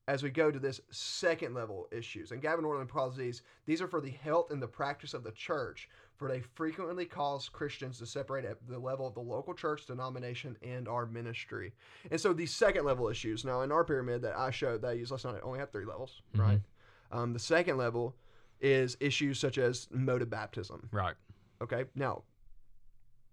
As 0.06 0.22
we 0.22 0.30
go 0.30 0.52
to 0.52 0.60
this 0.60 0.82
second 0.92 1.54
level 1.54 1.88
issues, 1.90 2.32
and 2.32 2.42
Gavin 2.42 2.66
Ortlund 2.66 2.90
calls 2.90 3.16
these, 3.16 3.42
these 3.66 3.82
are 3.82 3.88
for 3.88 4.02
the 4.02 4.10
health 4.10 4.52
and 4.52 4.62
the 4.62 4.68
practice 4.68 5.14
of 5.14 5.24
the 5.24 5.32
church, 5.32 5.88
for 6.18 6.28
they 6.28 6.42
frequently 6.42 7.06
cause 7.06 7.48
Christians 7.48 8.00
to 8.00 8.06
separate 8.06 8.44
at 8.44 8.58
the 8.68 8.78
level 8.78 9.08
of 9.08 9.14
the 9.14 9.22
local 9.22 9.54
church, 9.54 9.86
denomination, 9.86 10.58
and 10.62 10.90
our 10.90 11.06
ministry. 11.06 11.74
And 12.12 12.20
so 12.20 12.34
these 12.34 12.54
second 12.54 12.84
level 12.84 13.08
issues, 13.08 13.46
now 13.46 13.62
in 13.62 13.72
our 13.72 13.86
pyramid 13.86 14.22
that 14.24 14.38
I 14.38 14.52
showed 14.52 14.82
that 14.82 14.90
I 14.90 14.94
use 14.94 15.10
last 15.10 15.24
night, 15.24 15.40
only 15.42 15.60
have 15.60 15.72
three 15.72 15.86
levels, 15.86 16.22
Mhm. 16.34 16.40
right? 16.40 16.62
Um, 17.10 17.32
the 17.32 17.40
second 17.40 17.78
level 17.78 18.18
is 18.60 18.98
issues 19.00 19.40
such 19.40 19.58
as 19.58 19.88
mode 19.90 20.22
of 20.22 20.30
baptism. 20.30 20.90
Right. 20.92 21.16
Okay. 21.62 21.86
Now, 21.96 22.24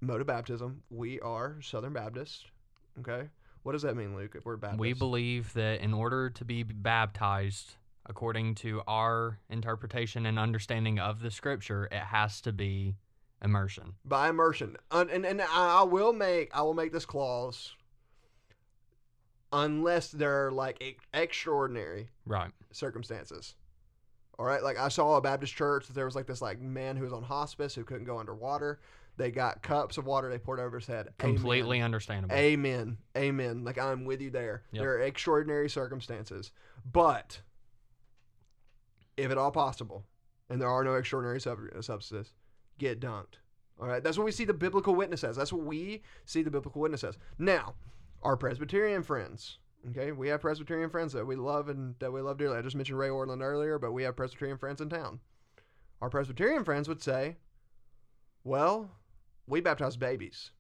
mode 0.01 0.21
of 0.21 0.29
baptism, 0.29 0.85
we 0.89 1.19
are 1.21 1.61
Southern 1.63 1.93
Baptist. 1.95 2.47
Okay. 3.01 3.29
What 3.63 3.73
does 3.73 3.83
that 3.83 3.97
mean, 3.97 4.15
Luke, 4.17 4.35
if 4.37 4.45
we're 4.47 4.57
Baptist? 4.57 4.81
We 4.81 4.93
believe 4.95 5.53
that 5.55 5.81
in 5.81 5.93
order 5.93 6.31
to 6.31 6.45
be 6.45 6.63
baptized, 6.63 7.75
according 8.07 8.55
to 8.57 8.83
our 8.89 9.39
interpretation 9.51 10.25
and 10.27 10.39
understanding 10.39 10.99
of 10.99 11.21
the 11.21 11.31
scripture, 11.31 11.85
it 11.93 11.95
has 11.99 12.41
to 12.43 12.53
be 12.53 12.97
immersion. 13.43 13.95
by 14.05 14.29
immersion. 14.29 14.77
Un- 14.91 15.11
and 15.11 15.25
and 15.27 15.41
I 15.43 15.83
will 15.83 16.13
make 16.13 16.55
I 16.55 16.63
will 16.63 16.75
make 16.75 16.93
this 16.93 17.07
clause 17.07 17.75
unless 19.53 20.11
there 20.11 20.47
are 20.47 20.53
like 20.53 20.99
extraordinary 21.13 22.09
Right. 22.27 22.51
circumstances. 22.71 23.55
All 24.39 24.47
right, 24.47 24.63
like 24.63 24.79
I 24.79 24.89
saw 24.89 25.17
a 25.17 25.21
Baptist 25.21 25.55
church 25.55 25.87
that 25.87 25.93
there 25.95 26.05
was 26.07 26.15
like 26.15 26.27
this 26.27 26.41
like 26.41 26.61
man 26.61 26.97
who 26.97 27.05
was 27.05 27.13
on 27.13 27.23
hospice 27.23 27.75
who 27.75 27.85
couldn't 27.85 28.05
go 28.07 28.19
underwater. 28.19 28.81
They 29.21 29.31
got 29.31 29.63
cups 29.63 29.99
of 29.99 30.07
water 30.07 30.31
they 30.31 30.39
poured 30.39 30.61
over 30.61 30.79
his 30.79 30.87
head. 30.87 31.09
Amen. 31.21 31.35
Completely 31.35 31.83
understandable. 31.83 32.35
Amen. 32.35 32.97
Amen. 33.15 33.65
Like 33.65 33.77
I'm 33.79 34.07
with 34.07 34.23
you 34.23 34.31
there. 34.31 34.63
Yep. 34.73 34.81
There 34.81 34.93
are 34.95 35.01
extraordinary 35.01 35.69
circumstances. 35.69 36.53
But 36.91 37.43
if 39.19 39.31
at 39.31 39.37
all 39.37 39.51
possible, 39.51 40.07
and 40.49 40.59
there 40.59 40.71
are 40.71 40.83
no 40.83 40.95
extraordinary 40.95 41.39
sub- 41.39 41.59
substances, 41.83 42.33
get 42.79 42.99
dunked. 42.99 43.35
All 43.79 43.87
right. 43.87 44.03
That's 44.03 44.17
what 44.17 44.25
we 44.25 44.33
see 44.33 44.47
the 44.47 44.55
biblical 44.55 44.95
witness 44.95 45.23
as. 45.23 45.37
That's 45.37 45.53
what 45.53 45.67
we 45.67 46.03
see 46.25 46.41
the 46.43 46.51
biblical 46.51 46.81
witness 46.81 47.05
as. 47.05 47.19
Now, 47.39 47.75
our 48.23 48.39
Presbyterian 48.39 49.03
friends. 49.03 49.59
Okay, 49.91 50.13
we 50.13 50.29
have 50.29 50.41
Presbyterian 50.41 50.89
friends 50.89 51.13
that 51.13 51.27
we 51.27 51.37
love 51.37 51.69
and 51.69 51.95
that 51.99 52.11
we 52.11 52.23
love 52.23 52.39
dearly. 52.39 52.57
I 52.57 52.63
just 52.63 52.75
mentioned 52.77 52.99
Ray 52.99 53.09
Ortlund 53.11 53.43
earlier, 53.43 53.79
but 53.79 53.93
we 53.93 54.03
have 54.05 54.17
Presbyterian 54.17 54.57
friends 54.57 54.81
in 54.81 54.89
town. 54.89 55.21
Our 56.01 56.09
Presbyterian 56.09 56.65
friends 56.65 56.89
would 56.89 57.03
say, 57.03 57.37
"Well, 58.45 58.91
we 59.51 59.61
baptize 59.61 59.97
babies." 59.97 60.53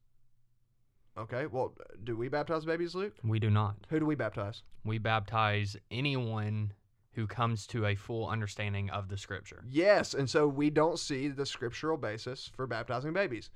Okay, 1.18 1.47
well, 1.47 1.75
do 2.04 2.16
we 2.16 2.28
baptize 2.28 2.64
babies, 2.64 2.94
Luke? 2.94 3.14
we 3.25 3.38
do 3.38 3.50
not. 3.50 3.76
Who 3.88 3.99
do 3.99 4.06
we 4.06 4.14
baptize? 4.14 4.62
We 4.85 4.99
baptize 4.99 5.76
anyone 5.90 6.73
who 7.12 7.26
comes 7.26 7.66
to 7.66 7.87
a 7.87 7.94
full 7.94 8.28
understanding 8.28 8.88
of 8.90 9.09
the 9.09 9.16
scripture. 9.16 9.64
Yes, 9.68 10.14
and 10.14 10.30
so 10.30 10.47
we 10.47 10.70
don't 10.70 10.99
see 10.99 11.28
the 11.28 11.44
scriptural 11.44 11.97
basis 11.97 12.50
for 12.54 12.66
baptizing 12.66 13.12
babies. 13.12 13.50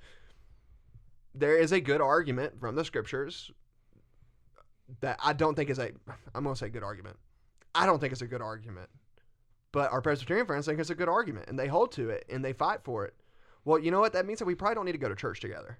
There 1.34 1.56
is 1.56 1.72
a 1.72 1.80
good 1.80 2.00
argument 2.00 2.60
from 2.60 2.74
the 2.74 2.84
scriptures 2.84 3.50
that 5.00 5.18
I 5.22 5.32
don't 5.32 5.54
think 5.54 5.70
is 5.70 5.78
a 5.78 5.92
I'm 6.34 6.44
going 6.44 6.54
to 6.54 6.58
say 6.58 6.68
good 6.68 6.82
argument. 6.82 7.16
I 7.74 7.86
don't 7.86 8.00
think 8.00 8.12
it's 8.12 8.22
a 8.22 8.26
good 8.26 8.42
argument. 8.42 8.90
But 9.72 9.90
our 9.90 10.00
Presbyterian 10.00 10.46
friends 10.46 10.66
think 10.66 10.78
it's 10.78 10.90
a 10.90 10.94
good 10.94 11.08
argument 11.08 11.48
and 11.48 11.58
they 11.58 11.66
hold 11.66 11.90
to 11.92 12.10
it 12.10 12.24
and 12.28 12.44
they 12.44 12.52
fight 12.52 12.80
for 12.84 13.04
it. 13.04 13.14
Well, 13.64 13.78
you 13.78 13.90
know 13.90 14.00
what 14.00 14.12
that 14.12 14.26
means 14.26 14.38
that 14.40 14.44
we 14.44 14.54
probably 14.54 14.74
don't 14.74 14.84
need 14.84 14.92
to 14.92 14.98
go 14.98 15.08
to 15.08 15.14
church 15.16 15.40
together. 15.40 15.78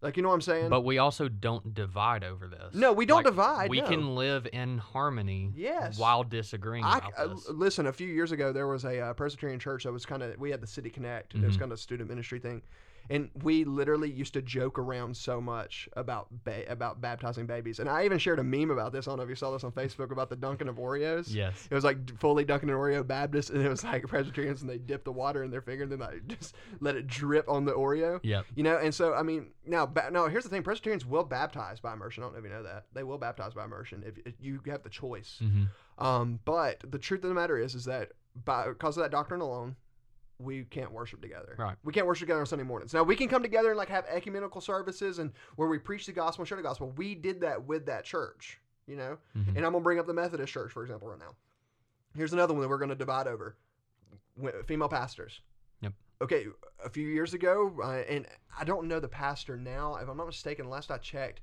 Like 0.00 0.16
you 0.16 0.22
know 0.22 0.28
what 0.28 0.36
I'm 0.36 0.40
saying? 0.42 0.68
But 0.68 0.82
we 0.82 0.98
also 0.98 1.28
don't 1.28 1.74
divide 1.74 2.22
over 2.22 2.46
this. 2.46 2.72
No, 2.72 2.92
we 2.92 3.04
don't 3.04 3.16
Like, 3.24 3.26
divide, 3.26 3.68
We 3.70 3.80
no. 3.80 3.88
can 3.88 4.14
live 4.14 4.46
in 4.52 4.78
harmony 4.78 5.52
Yes. 5.56 5.98
while 5.98 6.22
disagreeing 6.22 6.84
I, 6.84 7.00
uh, 7.16 7.34
listen. 7.50 7.86
A 7.88 7.92
few 7.92 8.06
years 8.06 8.30
ago, 8.30 8.52
there 8.52 8.68
was 8.68 8.84
a 8.84 9.00
uh, 9.00 9.12
Presbyterian 9.14 9.58
church 9.58 9.82
that 9.84 9.92
was 9.92 10.06
kind 10.06 10.22
of. 10.22 10.38
We 10.38 10.52
had 10.52 10.60
the 10.60 10.68
City 10.68 10.88
Connect. 10.88 11.34
It 11.34 11.42
was 11.42 11.56
Mhm. 11.56 11.60
kind 11.60 11.72
of 11.72 11.78
a 11.78 11.80
student 11.82 12.08
ministry 12.08 12.38
thing, 12.38 12.62
and 13.10 13.30
we 13.42 13.64
literally 13.64 14.10
used 14.10 14.34
to 14.34 14.42
joke 14.42 14.78
around 14.78 15.16
so 15.16 15.40
much 15.40 15.88
about 15.94 16.26
ba- 16.44 16.70
about 16.70 17.00
baptizing 17.00 17.46
babies. 17.46 17.78
And 17.78 17.88
I 17.88 18.04
even 18.04 18.18
shared 18.18 18.38
a 18.38 18.44
meme 18.44 18.70
about 18.70 18.92
this. 18.92 19.06
I 19.06 19.10
don't 19.10 19.18
know 19.18 19.22
if 19.24 19.28
you 19.28 19.34
saw 19.34 19.50
this 19.52 19.64
on 19.64 19.72
Facebook 19.72 20.10
about 20.10 20.28
the 20.30 20.36
dunking 20.36 20.68
of 20.68 20.76
Oreos. 20.76 21.32
yes. 21.32 21.66
It 21.70 21.74
was 21.74 21.84
like 21.84 22.18
fully 22.18 22.44
dunking 22.44 22.68
an 22.70 22.74
Oreo 22.76 23.06
Baptist, 23.06 23.50
and 23.50 23.64
it 23.64 23.68
was 23.68 23.84
like 23.84 24.06
Presbyterians, 24.08 24.60
and 24.60 24.70
they 24.70 24.78
dip 24.78 25.04
the 25.04 25.12
water 25.12 25.42
in 25.42 25.50
their 25.50 25.62
finger, 25.62 25.84
and 25.84 25.92
then 25.92 25.98
like 26.00 26.26
just 26.38 26.54
let 26.80 26.96
it 26.96 27.06
drip 27.06 27.48
on 27.48 27.64
the 27.64 27.72
Oreo. 27.72 28.20
Yep. 28.22 28.46
You 28.54 28.62
know, 28.64 28.76
and 28.78 28.94
so 28.94 29.14
I 29.14 29.22
mean, 29.22 29.48
now, 29.66 29.86
ba- 29.86 30.10
now 30.12 30.28
here's 30.28 30.44
the 30.44 30.50
thing: 30.50 30.62
Presbyterians 30.62 31.06
will 31.06 31.24
baptize 31.24 31.80
by 31.80 31.92
immersion. 31.92 32.22
I 32.22 32.26
don't 32.26 32.32
know 32.34 32.38
if 32.38 32.44
you 32.44 32.50
know 32.50 32.62
that 32.62 32.86
they 32.92 33.02
will 33.02 33.18
baptize 33.18 33.54
by 33.54 33.64
immersion 33.64 34.02
if, 34.06 34.18
if 34.26 34.34
you 34.40 34.60
have 34.66 34.82
the 34.82 34.90
choice. 34.90 35.38
hmm 35.40 35.64
Um, 35.98 36.40
but 36.44 36.82
the 36.88 36.98
truth 36.98 37.22
of 37.24 37.28
the 37.28 37.34
matter 37.34 37.58
is, 37.58 37.74
is 37.74 37.84
that 37.86 38.12
by 38.44 38.68
because 38.68 38.96
of 38.96 39.02
that 39.02 39.10
doctrine 39.10 39.40
alone, 39.40 39.76
we 40.38 40.64
can't 40.64 40.92
worship 40.92 41.20
together. 41.20 41.56
Right. 41.58 41.76
We 41.84 41.92
can't 41.92 42.06
worship 42.06 42.20
together 42.26 42.40
on 42.40 42.46
Sunday 42.46 42.64
mornings. 42.64 42.94
Now 42.94 43.02
we 43.02 43.16
can 43.16 43.28
come 43.28 43.42
together 43.42 43.68
and 43.70 43.76
like 43.78 43.88
have 43.88 44.04
ecumenical 44.06 44.60
services 44.60 45.18
and 45.18 45.32
where 45.56 45.68
we 45.68 45.78
preach 45.78 46.06
the 46.06 46.12
gospel 46.12 46.42
and 46.42 46.48
share 46.48 46.56
the 46.56 46.62
gospel. 46.62 46.92
We 46.96 47.14
did 47.14 47.40
that 47.40 47.64
with 47.66 47.86
that 47.86 48.04
church, 48.04 48.60
you 48.86 48.96
know. 48.96 49.18
Mhm. 49.36 49.56
And 49.56 49.66
I'm 49.66 49.72
gonna 49.72 49.80
bring 49.80 49.98
up 49.98 50.06
the 50.06 50.14
Methodist 50.14 50.52
Church, 50.52 50.70
for 50.72 50.82
example, 50.82 51.08
right 51.08 51.18
now. 51.18 51.34
Here's 52.14 52.32
another 52.32 52.54
one 52.54 52.62
that 52.62 52.68
we're 52.68 52.78
gonna 52.78 52.94
divide 52.94 53.26
over: 53.26 53.56
female 54.66 54.88
pastors. 54.88 55.40
Yep. 55.80 55.92
Okay, 56.22 56.46
a 56.84 56.88
few 56.90 57.06
years 57.08 57.34
ago, 57.34 57.76
uh, 57.82 58.02
and 58.08 58.26
I 58.58 58.64
don't 58.64 58.86
know 58.88 59.00
the 59.00 59.08
pastor 59.08 59.56
now. 59.56 59.96
If 59.96 60.08
I'm 60.08 60.16
not 60.16 60.26
mistaken, 60.26 60.68
last 60.68 60.90
I 60.90 60.98
checked, 60.98 61.40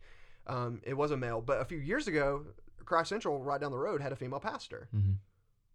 um, 0.48 0.82
it 0.84 0.94
was 0.94 1.12
a 1.12 1.18
male. 1.18 1.42
But 1.42 1.60
a 1.62 1.66
few 1.66 1.78
years 1.78 2.08
ago, 2.08 2.46
Christ 2.86 3.10
Central, 3.10 3.42
right 3.44 3.60
down 3.60 3.72
the 3.72 3.78
road, 3.78 4.02
had 4.02 4.12
a 4.12 4.16
female 4.16 4.40
pastor. 4.40 4.88
Mhm. 4.96 5.16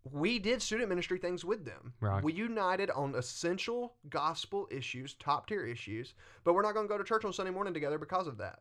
We 0.04 0.38
did 0.38 0.62
student 0.62 0.88
ministry 0.88 1.18
things 1.18 1.44
with 1.44 1.64
them. 1.64 1.92
Right. 2.00 2.22
We 2.22 2.32
united 2.32 2.90
on 2.90 3.14
essential 3.14 3.94
gospel 4.08 4.66
issues, 4.70 5.14
top 5.14 5.46
tier 5.46 5.64
issues, 5.66 6.14
but 6.44 6.54
we're 6.54 6.62
not 6.62 6.74
going 6.74 6.86
to 6.86 6.92
go 6.92 6.98
to 6.98 7.04
church 7.04 7.24
on 7.24 7.32
Sunday 7.32 7.52
morning 7.52 7.74
together 7.74 7.98
because 7.98 8.26
of 8.26 8.38
that. 8.38 8.60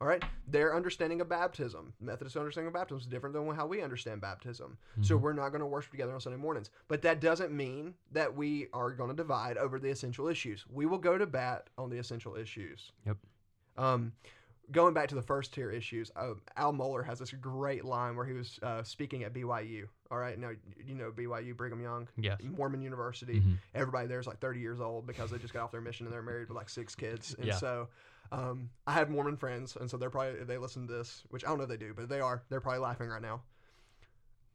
All 0.00 0.06
right, 0.06 0.22
their 0.46 0.76
understanding 0.76 1.20
of 1.20 1.28
baptism, 1.28 1.92
Methodist 2.00 2.36
understanding 2.36 2.68
of 2.68 2.72
baptism, 2.72 3.00
is 3.00 3.06
different 3.06 3.34
than 3.34 3.52
how 3.52 3.66
we 3.66 3.82
understand 3.82 4.20
baptism. 4.20 4.78
So 5.00 5.18
Mhm. 5.18 5.22
we're 5.22 5.32
not 5.32 5.48
going 5.48 5.58
to 5.58 5.66
worship 5.66 5.90
together 5.90 6.14
on 6.14 6.20
Sunday 6.20 6.38
mornings. 6.38 6.70
But 6.86 7.02
that 7.02 7.20
doesn't 7.20 7.50
mean 7.52 7.96
that 8.12 8.32
we 8.36 8.68
are 8.72 8.92
going 8.92 9.10
to 9.10 9.16
divide 9.16 9.56
over 9.56 9.80
the 9.80 9.90
essential 9.90 10.28
issues. 10.28 10.64
We 10.68 10.86
will 10.86 10.98
go 10.98 11.18
to 11.18 11.26
bat 11.26 11.68
on 11.76 11.90
the 11.90 11.98
essential 11.98 12.36
issues. 12.36 12.92
Yep. 13.06 13.16
Um, 13.76 14.12
going 14.70 14.94
back 14.94 15.08
to 15.08 15.14
the 15.14 15.22
first 15.22 15.54
tier 15.54 15.70
issues, 15.70 16.10
uh, 16.16 16.34
Al 16.56 16.72
Mohler 16.72 17.04
has 17.04 17.18
this 17.18 17.30
great 17.32 17.84
line 17.84 18.16
where 18.16 18.26
he 18.26 18.32
was 18.34 18.58
uh, 18.62 18.82
speaking 18.82 19.24
at 19.24 19.32
BYU. 19.32 19.88
All 20.10 20.18
right, 20.18 20.38
now 20.38 20.50
you 20.84 20.94
know 20.94 21.10
BYU, 21.10 21.56
Brigham 21.56 21.80
Young, 21.80 22.08
Yes. 22.16 22.40
Mormon 22.42 22.80
University. 22.82 23.40
Mhm. 23.40 23.58
Everybody 23.74 24.06
there's 24.08 24.26
like 24.26 24.40
30 24.40 24.60
years 24.60 24.80
old 24.80 25.06
because 25.06 25.30
they 25.30 25.38
just 25.38 25.52
got 25.54 25.64
off 25.64 25.70
their 25.72 25.80
mission 25.80 26.06
and 26.06 26.12
they're 26.14 26.22
married 26.22 26.48
with 26.48 26.56
like 26.56 26.68
six 26.68 26.94
kids. 26.94 27.34
And 27.38 27.46
Yeah. 27.46 27.54
so 27.54 27.88
um, 28.30 28.70
I 28.86 28.92
have 28.92 29.08
Mormon 29.08 29.36
friends, 29.36 29.76
and 29.76 29.90
so 29.90 29.96
they're 29.96 30.10
probably 30.10 30.44
they 30.44 30.58
listen 30.58 30.86
to 30.86 30.92
this, 30.92 31.24
which 31.30 31.44
I 31.44 31.48
don't 31.48 31.56
know 31.58 31.64
if 31.64 31.70
they 31.70 31.76
do, 31.78 31.94
but 31.94 32.08
they 32.08 32.20
are. 32.20 32.42
They're 32.50 32.60
probably 32.60 32.80
laughing 32.80 33.08
right 33.08 33.22
now. 33.22 33.42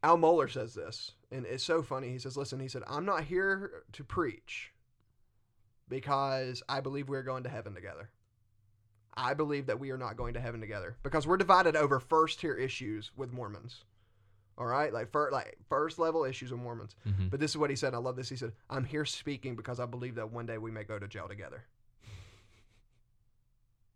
Al 0.04 0.18
Mohler 0.18 0.50
says 0.52 0.74
this, 0.74 1.12
and 1.32 1.46
it's 1.46 1.64
so 1.64 1.82
funny. 1.82 2.10
He 2.10 2.18
says, 2.18 2.36
"Listen," 2.36 2.60
he 2.60 2.68
said, 2.68 2.82
"I'm 2.86 3.04
not 3.06 3.24
here 3.24 3.82
to 3.92 4.04
preach 4.04 4.72
because 5.88 6.62
I 6.68 6.80
believe 6.80 7.08
we're 7.08 7.22
going 7.22 7.42
to 7.44 7.48
heaven 7.48 7.74
together." 7.74 8.10
I 9.16 9.34
believe 9.34 9.66
that 9.66 9.78
we 9.78 9.90
are 9.90 9.96
not 9.98 10.16
going 10.16 10.34
to 10.34 10.40
heaven 10.40 10.60
together 10.60 10.96
because 11.02 11.26
we're 11.26 11.36
divided 11.36 11.76
over 11.76 12.00
first 12.00 12.40
tier 12.40 12.54
issues 12.54 13.10
with 13.16 13.32
Mormons. 13.32 13.84
All 14.58 14.66
right, 14.66 14.92
like 14.92 15.10
fir- 15.10 15.30
like 15.32 15.56
first 15.68 15.98
level 15.98 16.24
issues 16.24 16.50
with 16.52 16.60
Mormons. 16.60 16.94
Mhm. 17.06 17.30
But 17.30 17.40
this 17.40 17.50
is 17.52 17.56
what 17.56 17.70
he 17.70 17.76
said. 17.76 17.92
I 17.94 17.98
love 17.98 18.14
this. 18.16 18.28
He 18.28 18.36
said, 18.36 18.52
"I'm 18.70 18.84
here 18.84 19.04
speaking 19.04 19.56
because 19.56 19.80
I 19.80 19.86
believe 19.86 20.14
that 20.16 20.30
one 20.30 20.46
day 20.46 20.58
we 20.58 20.70
may 20.70 20.84
go 20.84 20.98
to 20.98 21.08
jail 21.08 21.28
together." 21.28 21.64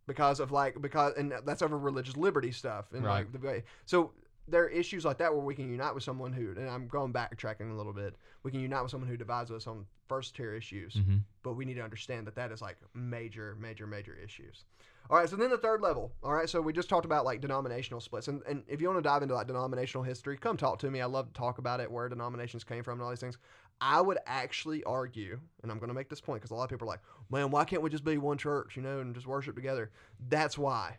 because 0.07 0.41
of 0.41 0.51
like 0.51 0.81
because 0.81 1.13
and 1.19 1.33
that's 1.45 1.61
over 1.63 1.77
religious 1.79 2.17
liberty 2.17 2.51
stuff 2.51 2.87
and 2.93 3.05
Right. 3.05 3.27
like 3.31 3.33
the 3.33 3.47
way 3.47 3.65
so 3.85 4.13
there 4.47 4.65
are 4.65 4.69
issues 4.69 5.05
like 5.05 5.19
that 5.19 5.35
where 5.35 5.43
we 5.45 5.55
can 5.55 5.71
unite 5.71 5.95
with 5.95 6.03
someone 6.03 6.33
who 6.33 6.53
and 6.53 6.69
I'm 6.69 6.89
going 6.89 7.13
backtracking 7.13 7.71
a 7.71 7.75
little 7.75 7.93
bit 7.93 8.17
we 8.43 8.51
can 8.51 8.61
unite 8.61 8.81
with 8.81 8.91
someone 8.91 9.11
who 9.11 9.19
divides 9.19 9.51
us 9.51 9.67
on 9.67 9.85
first 10.09 10.35
tier 10.35 10.55
issues 10.55 10.95
hmm 10.95 11.17
but 11.43 11.53
we 11.55 11.65
need 11.67 11.75
to 11.75 11.83
understand 11.83 12.27
that 12.27 12.35
that 12.37 12.51
is 12.53 12.63
like 12.63 12.79
major 12.95 13.55
major 13.61 13.87
major 13.87 14.15
issues 14.15 14.65
all 15.11 15.19
right 15.19 15.29
so 15.29 15.37
then 15.37 15.51
the 15.51 15.59
third 15.59 15.81
level. 15.81 16.13
All 16.23 16.33
right 16.33 16.49
so 16.49 16.61
we 16.61 16.73
just 16.73 16.89
talked 16.89 17.05
about 17.05 17.25
like 17.25 17.41
denominational 17.41 18.01
splits 18.01 18.29
and, 18.29 18.43
and 18.47 18.63
if 18.69 18.81
you 18.81 18.89
want 18.89 18.99
to 18.99 19.09
dive 19.09 19.23
into 19.23 19.35
like 19.35 19.47
denominational 19.47 20.05
history 20.05 20.37
come 20.37 20.57
talk 20.57 20.79
to 20.81 20.91
me. 20.91 21.01
I 21.01 21.07
love 21.07 21.29
to 21.29 21.33
talk 21.33 21.59
about 21.59 21.81
it 21.81 21.91
where 21.91 22.09
denominations 22.09 22.65
came 22.65 22.83
from 22.83 22.95
and 22.95 23.03
all 23.03 23.11
these 23.11 23.21
things. 23.21 23.39
I 23.81 24.01
would 24.01 24.19
actually 24.27 24.83
argue 24.85 25.39
and 25.63 25.71
i'm 25.71 25.79
going 25.79 25.89
to 25.89 25.95
make 25.95 26.09
this 26.09 26.21
point 26.21 26.41
because 26.41 26.51
a 26.51 26.55
lot 26.55 26.65
of 26.65 26.71
people 26.71 26.89
are 26.89 26.93
like 26.93 27.01
man 27.31 27.51
why 27.51 27.65
can't 27.65 27.83
we 27.83 27.91
just 27.91 28.05
be 28.05 28.19
one 28.19 28.37
church 28.37 28.77
you 28.77 28.83
know 28.83 29.01
and 29.01 29.15
just 29.15 29.27
worship 29.27 29.55
together? 29.55 29.91
That's 30.29 30.59
why. 30.59 30.99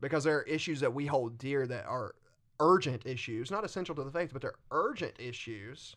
Because 0.00 0.24
there 0.24 0.38
are 0.38 0.42
issues 0.42 0.80
that 0.80 0.92
we 0.92 1.06
hold 1.06 1.38
dear 1.38 1.66
that 1.66 1.86
are 1.86 2.14
urgent 2.60 3.04
issues 3.06 3.50
not 3.50 3.64
essential 3.64 3.94
to 3.94 4.04
the 4.04 4.10
faith 4.10 4.30
but 4.32 4.40
they're 4.40 4.54
urgent 4.70 5.14
issues 5.18 5.96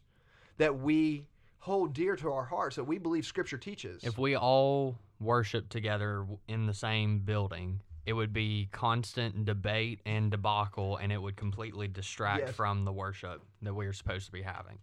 that 0.58 0.80
we 0.80 1.26
hold 1.60 1.94
dear 1.94 2.16
to 2.16 2.32
our 2.32 2.46
hearts 2.46 2.76
that 2.76 2.84
we 2.84 2.98
believe 2.98 3.26
scripture 3.26 3.58
teaches. 3.58 4.04
If 4.04 4.18
we 4.18 4.36
all 4.36 4.98
worship 5.20 5.70
together 5.70 6.26
in 6.48 6.66
the 6.66 6.74
same 6.74 7.20
building, 7.20 7.82
it 8.06 8.14
would 8.14 8.32
be 8.34 8.70
constant 8.72 9.46
debate 9.46 10.00
and 10.06 10.32
debacle, 10.32 10.98
and 10.98 11.12
it 11.12 11.22
would 11.22 11.36
completely 11.36 11.88
distract 11.88 12.48
Yes. 12.48 12.56
from 12.56 12.86
the 12.86 12.94
worship 12.94 13.42
that 13.62 13.74
we 13.74 13.86
are 13.88 13.94
supposed 13.94 14.26
to 14.28 14.32
be 14.32 14.42
having. 14.44 14.80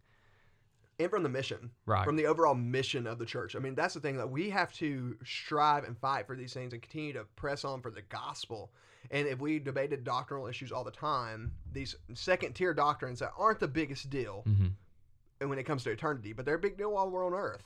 and 1.01 1.11
from 1.11 1.25
the 1.25 1.29
mission 1.29 1.73
Right. 1.87 2.05
from 2.05 2.15
the 2.15 2.27
overall 2.27 2.55
mission 2.55 3.09
of 3.09 3.19
the 3.19 3.27
church 3.27 3.57
i 3.57 3.59
mean 3.59 3.75
that's 3.75 3.95
the 3.95 4.01
thing 4.01 4.17
that 4.17 4.31
we 4.31 4.49
have 4.51 4.73
to 4.75 5.17
strive 5.25 5.83
and 5.83 5.99
fight 5.99 6.25
for 6.25 6.37
these 6.37 6.55
things 6.55 6.73
and 6.73 6.81
continue 6.81 7.13
to 7.15 7.25
press 7.35 7.65
on 7.65 7.83
for 7.83 7.91
the 7.91 8.03
gospel 8.03 8.73
and 9.11 9.27
if 9.27 9.41
we 9.41 9.59
debated 9.59 10.05
doctrinal 10.05 10.47
issues 10.47 10.71
all 10.71 10.85
the 10.85 10.93
time 10.93 11.51
these 11.73 11.97
second 12.15 12.53
tier 12.55 12.73
doctrines 12.73 13.19
that 13.19 13.33
aren't 13.37 13.59
the 13.59 13.67
biggest 13.67 14.09
deal 14.09 14.43
hmm 14.47 14.69
and 15.41 15.51
when 15.51 15.59
it 15.59 15.65
comes 15.65 15.83
to 15.83 15.91
eternity, 15.91 16.33
but 16.33 16.45
they're 16.47 16.55
a 16.55 16.59
big 16.61 16.79
deal 16.79 16.93
while 16.93 17.11
we're 17.11 17.27
on 17.27 17.35
earth. 17.35 17.65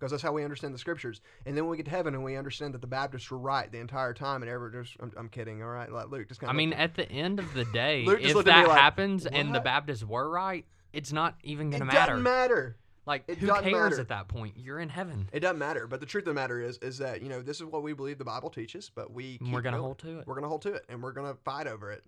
Because 0.00 0.12
that's 0.12 0.22
how 0.22 0.32
we 0.32 0.42
understand 0.44 0.72
the 0.72 0.78
scriptures. 0.78 1.20
And 1.44 1.54
then 1.54 1.64
when 1.64 1.72
we 1.72 1.76
get 1.76 1.84
to 1.84 1.90
heaven 1.90 2.14
and 2.14 2.24
we 2.24 2.34
understand 2.34 2.72
that 2.72 2.80
the 2.80 2.86
Baptists 2.86 3.30
were 3.30 3.36
right 3.36 3.70
the 3.70 3.78
entire 3.80 4.14
time 4.14 4.42
and 4.42 4.50
everyone 4.50 4.82
just, 4.82 4.96
I'm, 4.98 5.12
I'm 5.14 5.28
kidding, 5.28 5.62
all 5.62 5.68
right? 5.68 5.92
Like 5.92 6.10
Luke, 6.10 6.26
just 6.26 6.40
kind 6.40 6.48
of. 6.50 6.54
I 6.54 6.56
mean, 6.56 6.72
at 6.72 6.94
the 6.94 7.06
end 7.12 7.38
of 7.38 7.52
the 7.52 7.66
day, 7.66 8.04
if 8.08 8.34
looked 8.34 8.48
at 8.48 8.56
me 8.56 8.62
that 8.62 8.68
like, 8.68 8.80
happens 8.80 9.26
and 9.26 9.54
the 9.54 9.60
Baptists 9.60 10.02
were 10.02 10.28
right, 10.30 10.64
it's 10.94 11.12
not 11.12 11.34
even 11.44 11.68
going 11.68 11.80
to 11.80 11.84
matter. 11.84 11.98
It 11.98 12.06
doesn't 12.06 12.22
matter. 12.22 12.76
Like, 13.06 13.24
It 13.28 13.38
who 13.38 13.46
doesn't 13.48 13.64
cares 13.64 13.90
matter. 13.90 14.00
at 14.00 14.08
that 14.08 14.28
point? 14.28 14.54
You're 14.56 14.78
in 14.78 14.88
heaven. 14.88 15.28
It 15.32 15.40
doesn't 15.40 15.58
matter. 15.58 15.86
But 15.86 16.00
the 16.00 16.06
truth 16.06 16.22
of 16.22 16.28
the 16.28 16.34
matter 16.40 16.60
is, 16.62 16.78
is 16.78 16.96
that, 16.98 17.20
you 17.22 17.28
know, 17.28 17.42
this 17.42 17.58
is 17.58 17.64
what 17.66 17.82
we 17.82 17.92
believe 17.92 18.16
the 18.18 18.24
Bible 18.24 18.48
teaches, 18.50 18.90
but 18.94 19.12
we 19.12 19.38
we're 19.52 19.60
going 19.60 19.74
to 19.74 19.80
hold 19.82 19.98
to 19.98 20.18
it. 20.20 20.26
We're 20.26 20.34
going 20.34 20.44
to 20.44 20.48
hold 20.48 20.62
to 20.62 20.72
it 20.74 20.84
and 20.88 21.02
we're 21.02 21.12
going 21.12 21.30
to 21.30 21.38
fight 21.42 21.66
over 21.66 21.90
it. 21.92 22.04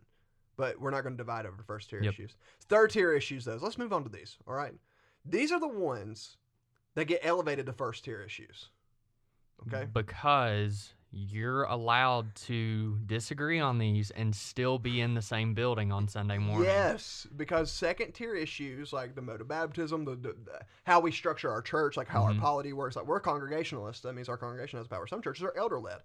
But 0.56 0.80
we're 0.80 0.90
not 0.90 1.02
going 1.02 1.14
to 1.14 1.18
divide 1.18 1.44
over 1.46 1.62
first 1.66 1.90
tier 1.90 2.02
Yep. 2.02 2.14
issues. 2.14 2.36
Third 2.68 2.90
tier 2.90 3.12
issues, 3.12 3.44
though. 3.44 3.58
Let's 3.60 3.78
move 3.78 3.92
on 3.92 4.02
to 4.04 4.08
these. 4.10 4.36
All 4.46 4.54
right. 4.54 4.72
These 5.24 5.50
are 5.52 5.60
the 5.60 5.68
ones 5.68 6.36
that 6.94 7.06
get 7.06 7.20
elevated 7.22 7.66
to 7.66 7.72
first 7.72 8.04
tier 8.04 8.22
issues. 8.22 8.68
Okay. 9.66 9.86
Because 9.92 10.92
you're 11.14 11.64
allowed 11.64 12.34
to 12.34 12.98
disagree 13.04 13.60
on 13.60 13.78
these 13.78 14.10
and 14.12 14.34
still 14.34 14.78
be 14.78 15.00
in 15.00 15.12
the 15.14 15.20
same 15.22 15.52
building 15.52 15.92
on 15.92 16.08
Sunday 16.08 16.38
morning. 16.38 16.64
Yes, 16.64 17.26
because 17.36 17.70
second 17.70 18.12
tier 18.12 18.34
issues 18.34 18.92
like 18.94 19.14
the 19.14 19.20
mode 19.22 19.42
of 19.42 19.48
baptism, 19.48 20.04
the, 20.06 20.12
the, 20.16 20.32
the 20.44 20.60
how 20.84 21.00
we 21.00 21.12
structure 21.12 21.50
our 21.50 21.60
church, 21.60 21.96
like 21.98 22.08
how 22.08 22.22
Mhm. 22.22 22.34
our 22.36 22.40
polity 22.40 22.72
works. 22.72 22.96
Like 22.96 23.06
we're 23.06 23.20
congregationalists, 23.20 24.02
that 24.02 24.14
means 24.14 24.28
our 24.30 24.38
congregation 24.38 24.78
has 24.78 24.88
power. 24.88 25.06
Some 25.06 25.20
churches 25.22 25.44
are 25.44 25.56
elder 25.56 25.78
led. 25.78 25.98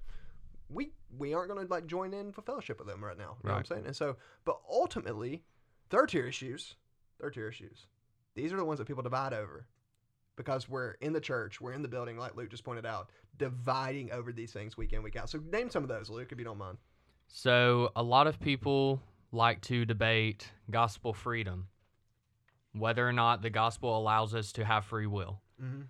We 0.69 0.91
we 1.17 1.33
aren't 1.33 1.49
going 1.49 1.65
to 1.65 1.71
like 1.73 1.87
join 1.87 2.13
in 2.13 2.33
for 2.33 2.41
fellowship 2.41 2.77
with 2.77 2.89
them 2.89 3.01
right 3.01 3.17
now. 3.17 3.37
You 3.41 3.47
know 3.47 3.53
what 3.55 3.59
I'm 3.59 3.65
saying? 3.65 3.85
And 3.85 3.95
so, 3.95 4.17
but 4.43 4.59
ultimately, 4.69 5.41
third 5.89 6.09
tier 6.09 6.27
issues, 6.27 6.75
third 7.21 7.33
tier 7.33 7.47
issues, 7.47 7.87
these 8.35 8.51
are 8.51 8.57
the 8.57 8.65
ones 8.65 8.79
that 8.79 8.85
people 8.87 9.03
divide 9.03 9.33
over. 9.33 9.65
Because 10.37 10.69
we're 10.69 10.91
in 11.01 11.11
the 11.11 11.19
church, 11.19 11.59
we're 11.59 11.73
in 11.73 11.81
the 11.81 11.87
building, 11.89 12.17
like 12.17 12.35
Luke 12.37 12.49
just 12.49 12.63
pointed 12.63 12.85
out, 12.85 13.09
dividing 13.37 14.11
over 14.11 14.31
these 14.31 14.53
things 14.53 14.77
week 14.77 14.93
in, 14.93 15.03
week 15.03 15.15
out. 15.17 15.29
So 15.29 15.39
name 15.51 15.69
some 15.69 15.83
of 15.83 15.89
those, 15.89 16.09
Luke, 16.09 16.31
if 16.31 16.37
you 16.39 16.45
don't 16.45 16.57
mind. 16.59 16.77
So, 17.27 17.91
a 17.95 18.03
lot 18.03 18.25
of 18.27 18.39
people 18.39 19.01
like 19.33 19.59
to 19.63 19.83
debate 19.83 20.49
gospel 20.71 21.11
freedom, 21.11 21.67
whether 22.71 23.05
or 23.05 23.11
not 23.11 23.41
the 23.41 23.49
gospel 23.49 23.97
allows 23.97 24.33
us 24.33 24.53
to 24.53 24.63
have 24.63 24.85
free 24.85 25.07
will. 25.07 25.41
Mm-hmm. 25.61 25.81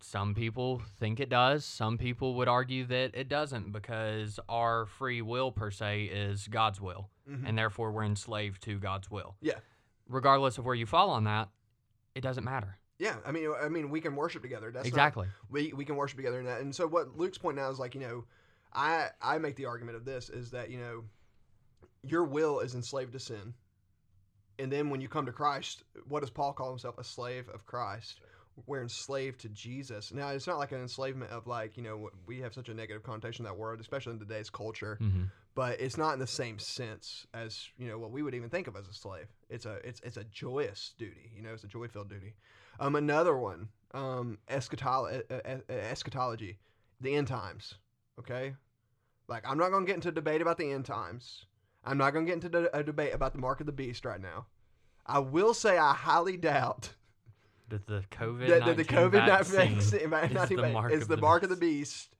Some 0.00 0.34
people 0.34 0.82
think 1.00 1.18
it 1.20 1.30
does. 1.30 1.64
Some 1.64 1.96
people 1.98 2.34
would 2.34 2.48
argue 2.48 2.84
that 2.86 3.12
it 3.14 3.28
doesn't 3.28 3.72
because 3.72 4.38
our 4.48 4.84
free 4.86 5.22
will, 5.22 5.50
per 5.50 5.70
se, 5.70 6.04
is 6.04 6.46
God's 6.48 6.80
will, 6.80 7.08
Mhm. 7.28 7.44
and 7.48 7.56
therefore 7.58 7.90
we're 7.90 8.04
enslaved 8.04 8.62
to 8.64 8.78
God's 8.78 9.10
will. 9.10 9.36
Yeah. 9.40 9.60
Regardless 10.08 10.58
of 10.58 10.64
where 10.66 10.74
you 10.74 10.86
fall 10.86 11.10
on 11.10 11.24
that, 11.24 11.48
it 12.14 12.20
doesn't 12.20 12.44
matter. 12.44 12.78
Yeah, 12.98 13.16
I 13.26 13.32
mean, 13.32 13.52
I 13.62 13.68
mean, 13.68 13.90
we 13.90 14.00
can 14.00 14.16
worship 14.16 14.42
together. 14.42 14.70
That's 14.70 14.84
not- 14.84 14.88
exactly. 14.88 15.28
we 15.50 15.72
we 15.74 15.84
can 15.84 15.96
worship 15.96 16.16
together 16.16 16.38
in 16.40 16.46
that. 16.46 16.60
And 16.60 16.74
so 16.74 16.86
what 16.86 17.16
Luke's 17.16 17.38
point 17.38 17.56
now 17.56 17.70
is 17.70 17.78
like, 17.78 17.94
you 17.94 18.00
know, 18.00 18.24
I 18.72 19.08
I 19.20 19.38
make 19.38 19.56
the 19.56 19.66
argument 19.66 19.96
of 19.96 20.04
this 20.04 20.28
is 20.30 20.50
that 20.52 20.70
you 20.70 20.78
know, 20.78 21.04
your 22.02 22.24
will 22.24 22.60
is 22.60 22.74
enslaved 22.74 23.12
to 23.12 23.20
sin, 23.20 23.54
and 24.58 24.72
then 24.72 24.88
when 24.90 25.00
you 25.00 25.08
come 25.08 25.26
to 25.26 25.32
Christ, 25.32 25.82
what 26.08 26.20
does 26.20 26.30
Paul 26.30 26.52
call 26.54 26.70
himself? 26.70 26.96
A 26.98 27.04
slave 27.04 27.48
of 27.50 27.66
Christ. 27.66 28.20
We're 28.64 28.80
enslaved 28.82 29.40
to 29.40 29.48
Jesus. 29.50 30.12
Now 30.12 30.28
it's 30.30 30.46
not 30.46 30.58
like 30.58 30.72
an 30.72 30.80
enslavement 30.80 31.30
of 31.30 31.46
like 31.46 31.76
you 31.76 31.82
know 31.82 32.08
we 32.26 32.40
have 32.40 32.54
such 32.54 32.68
a 32.70 32.74
negative 32.74 33.02
connotation 33.02 33.44
of 33.44 33.52
that 33.52 33.58
word, 33.58 33.80
especially 33.80 34.14
in 34.14 34.18
today's 34.18 34.48
culture. 34.48 34.96
hmm 34.98 35.24
But 35.54 35.80
it's 35.80 35.96
not 35.98 36.14
in 36.14 36.18
the 36.20 36.26
same 36.26 36.58
sense 36.58 37.26
as 37.34 37.68
you 37.78 37.86
know 37.88 37.98
what 37.98 38.10
we 38.12 38.22
would 38.22 38.34
even 38.34 38.48
think 38.48 38.66
of 38.66 38.76
as 38.76 38.88
a 38.88 38.94
slave. 38.94 39.26
It's 39.50 39.66
a 39.66 39.74
it's 39.86 40.00
it's 40.00 40.16
a 40.16 40.24
joyous 40.24 40.94
duty. 40.96 41.30
You 41.36 41.42
know, 41.42 41.52
it's 41.52 41.64
a 41.64 41.68
joy 41.68 41.88
filled 41.88 42.08
duty. 42.08 42.34
Um, 42.80 42.94
another 42.96 43.36
one, 43.36 43.68
um, 43.94 44.38
eschatolo- 44.48 45.22
eschatology, 45.70 46.58
the 47.00 47.14
end 47.14 47.28
times. 47.28 47.74
Okay, 48.18 48.54
like 49.28 49.44
I'm 49.48 49.58
not 49.58 49.70
gonna 49.70 49.86
get 49.86 49.96
into 49.96 50.08
a 50.08 50.12
debate 50.12 50.40
about 50.42 50.58
the 50.58 50.70
end 50.72 50.84
times. 50.86 51.44
I'm 51.84 51.98
not 51.98 52.12
gonna 52.12 52.26
get 52.26 52.42
into 52.42 52.76
a 52.76 52.82
debate 52.82 53.14
about 53.14 53.32
the 53.32 53.38
mark 53.38 53.60
of 53.60 53.66
the 53.66 53.72
beast 53.72 54.04
right 54.04 54.20
now. 54.20 54.46
I 55.06 55.20
will 55.20 55.54
say 55.54 55.78
I 55.78 55.92
highly 55.94 56.36
doubt 56.36 56.94
That 57.68 57.86
the 57.86 58.04
COVID 58.12 58.48
that, 58.48 58.64
that 58.64 58.76
the 58.76 58.84
COVID 58.84 59.26
vaccine 59.26 59.80
vaccine 60.10 60.30
is 60.30 60.34
not 60.34 60.48
the 60.48 60.68
mark 60.68 60.92
is 60.92 61.02
of 61.02 61.08
the 61.08 61.16
the 61.16 61.22
mark 61.22 61.42
of 61.42 61.48
the 61.48 61.56
beast. 61.56 62.10
beast, 62.10 62.16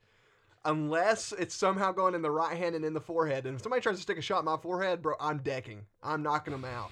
unless 0.64 1.32
it's 1.32 1.54
somehow 1.54 1.92
going 1.92 2.14
in 2.14 2.22
the 2.22 2.30
right 2.30 2.56
hand 2.56 2.74
and 2.74 2.84
in 2.84 2.92
the 2.92 3.00
forehead. 3.00 3.46
And 3.46 3.56
if 3.56 3.62
somebody 3.62 3.80
tries 3.80 3.96
to 3.96 4.02
stick 4.02 4.18
a 4.18 4.22
shot 4.22 4.40
in 4.40 4.44
my 4.44 4.56
forehead, 4.56 5.02
bro, 5.02 5.14
I'm 5.20 5.38
decking. 5.38 5.82
I'm 6.02 6.22
knocking 6.22 6.52
them 6.52 6.64
out. 6.64 6.90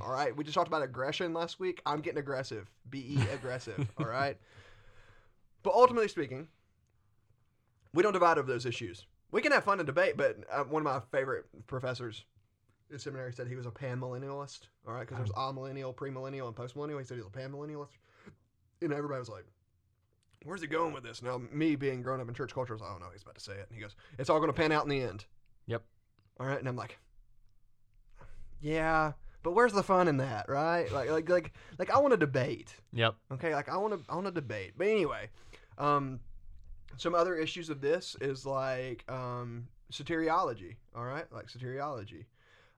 All 0.00 0.10
right. 0.10 0.34
We 0.34 0.44
just 0.44 0.54
talked 0.54 0.68
about 0.68 0.82
aggression 0.82 1.34
last 1.34 1.60
week. 1.60 1.82
I'm 1.84 2.00
getting 2.00 2.18
aggressive. 2.18 2.70
Be 2.88 3.18
aggressive. 3.32 3.90
all 3.98 4.06
right. 4.06 4.36
But 5.62 5.74
ultimately 5.74 6.08
speaking, 6.08 6.48
we 7.92 8.02
don't 8.02 8.12
divide 8.12 8.38
over 8.38 8.50
those 8.50 8.64
issues. 8.64 9.06
We 9.30 9.42
can 9.42 9.52
have 9.52 9.64
fun 9.64 9.78
and 9.78 9.86
debate, 9.86 10.16
but 10.16 10.38
uh, 10.50 10.64
one 10.64 10.80
of 10.80 10.84
my 10.84 11.00
favorite 11.18 11.44
professors 11.66 12.24
in 12.90 12.98
seminary 12.98 13.32
said 13.32 13.48
he 13.48 13.56
was 13.56 13.66
a 13.66 13.70
panmillennialist. 13.70 14.68
All 14.86 14.94
right, 14.94 15.00
because 15.00 15.18
there's 15.18 15.30
amillennial, 15.30 15.94
premillennial, 15.94 16.46
and 16.46 16.56
postmillennial. 16.56 16.98
He 16.98 17.04
said 17.04 17.16
he 17.16 17.22
was 17.22 17.32
a 17.32 17.38
panmillennialist, 17.38 17.98
and 18.82 18.92
everybody 18.92 19.18
was 19.18 19.28
like, 19.28 19.44
"Where's 20.44 20.60
he 20.60 20.66
going 20.66 20.92
with 20.92 21.02
this?" 21.02 21.22
Now, 21.22 21.40
me 21.52 21.76
being 21.76 22.02
grown 22.02 22.20
up 22.20 22.28
in 22.28 22.34
church 22.34 22.54
culture, 22.54 22.72
I 22.72 22.76
was 22.76 22.82
like, 22.82 22.90
"Oh 22.94 22.98
no, 22.98 23.06
he's 23.12 23.22
about 23.22 23.34
to 23.36 23.40
say 23.40 23.52
it." 23.52 23.66
And 23.68 23.76
he 23.76 23.80
goes, 23.80 23.96
"It's 24.18 24.30
all 24.30 24.38
going 24.38 24.50
to 24.50 24.56
pan 24.56 24.72
out 24.72 24.84
in 24.84 24.90
the 24.90 25.02
end." 25.02 25.24
Yep. 25.66 25.82
All 26.40 26.46
right, 26.46 26.58
and 26.58 26.68
I'm 26.68 26.76
like, 26.76 26.98
"Yeah." 28.60 29.12
But 29.42 29.52
where's 29.52 29.72
the 29.72 29.82
fun 29.82 30.08
in 30.08 30.16
that, 30.16 30.48
right? 30.48 30.90
Like, 30.92 31.10
like, 31.10 31.28
like, 31.28 31.52
like, 31.78 31.90
I 31.90 31.98
want 31.98 32.12
to 32.12 32.16
debate. 32.16 32.74
Yep. 32.92 33.14
Okay, 33.32 33.54
like 33.54 33.68
I 33.68 33.76
want 33.76 33.94
to 33.94 34.00
I 34.10 34.14
want 34.14 34.26
to 34.26 34.32
debate. 34.32 34.72
But 34.76 34.88
anyway, 34.88 35.30
um 35.78 36.20
some 36.96 37.14
other 37.14 37.36
issues 37.36 37.70
of 37.70 37.80
this 37.80 38.16
is 38.20 38.44
like 38.44 39.04
um 39.08 39.68
soteriology, 39.92 40.76
all 40.94 41.04
right? 41.04 41.24
Like 41.32 41.46
soteriology. 41.46 42.24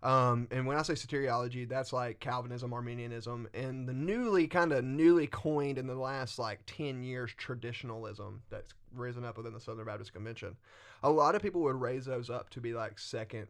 Um 0.02 0.48
and 0.50 0.66
when 0.66 0.76
I 0.76 0.82
say 0.82 0.94
soteriology, 0.94 1.68
that's 1.68 1.92
like 1.92 2.20
Calvinism, 2.20 2.72
Arminianism, 2.72 3.48
and 3.52 3.88
the 3.88 3.92
newly 3.92 4.46
kind 4.46 4.72
of 4.72 4.84
newly 4.84 5.26
coined 5.26 5.78
in 5.78 5.86
the 5.86 5.94
last 5.94 6.38
like 6.38 6.60
10 6.66 7.02
years 7.02 7.32
traditionalism 7.36 8.42
that's 8.50 8.72
risen 8.94 9.24
up 9.24 9.36
within 9.36 9.52
the 9.52 9.60
Southern 9.60 9.86
Baptist 9.86 10.12
Convention. 10.12 10.56
A 11.02 11.10
lot 11.10 11.34
of 11.34 11.42
people 11.42 11.62
would 11.62 11.80
raise 11.80 12.06
those 12.06 12.30
up 12.30 12.50
to 12.50 12.60
be 12.60 12.72
like 12.72 12.98
second 12.98 13.46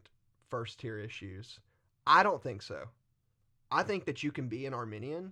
first 0.49 0.79
tier 0.79 0.97
issues. 0.97 1.59
I 2.05 2.23
don't 2.23 2.43
think 2.43 2.61
so. 2.61 2.83
I 3.71 3.83
think 3.83 4.05
that 4.05 4.21
you 4.21 4.31
can 4.31 4.47
be 4.47 4.65
an 4.65 4.73
Arminian 4.73 5.31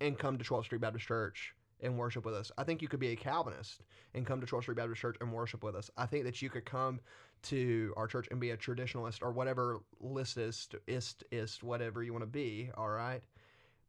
and 0.00 0.18
come 0.18 0.36
to 0.38 0.44
12th 0.44 0.64
Street 0.64 0.80
Baptist 0.80 1.06
Church 1.06 1.54
and 1.80 1.98
worship 1.98 2.24
with 2.24 2.34
us. 2.34 2.50
I 2.58 2.64
think 2.64 2.82
you 2.82 2.88
could 2.88 3.00
be 3.00 3.12
a 3.12 3.16
Calvinist 3.16 3.82
and 4.14 4.26
come 4.26 4.40
to 4.40 4.46
12th 4.46 4.62
Street 4.62 4.76
Baptist 4.76 5.00
Church 5.00 5.16
and 5.20 5.32
worship 5.32 5.62
with 5.62 5.76
us. 5.76 5.90
I 5.96 6.06
think 6.06 6.24
that 6.24 6.42
you 6.42 6.50
could 6.50 6.64
come 6.64 7.00
to 7.48 7.92
our 7.96 8.06
church 8.06 8.28
and 8.30 8.40
be 8.40 8.50
a 8.50 8.56
traditionalist 8.56 9.22
or 9.22 9.32
whatever 9.32 9.80
listist, 10.02 10.74
ist, 10.86 11.24
ist, 11.30 11.62
whatever 11.62 12.02
you 12.02 12.12
want 12.12 12.22
to 12.22 12.26
be, 12.26 12.70
all 12.76 12.88
right? 12.88 13.22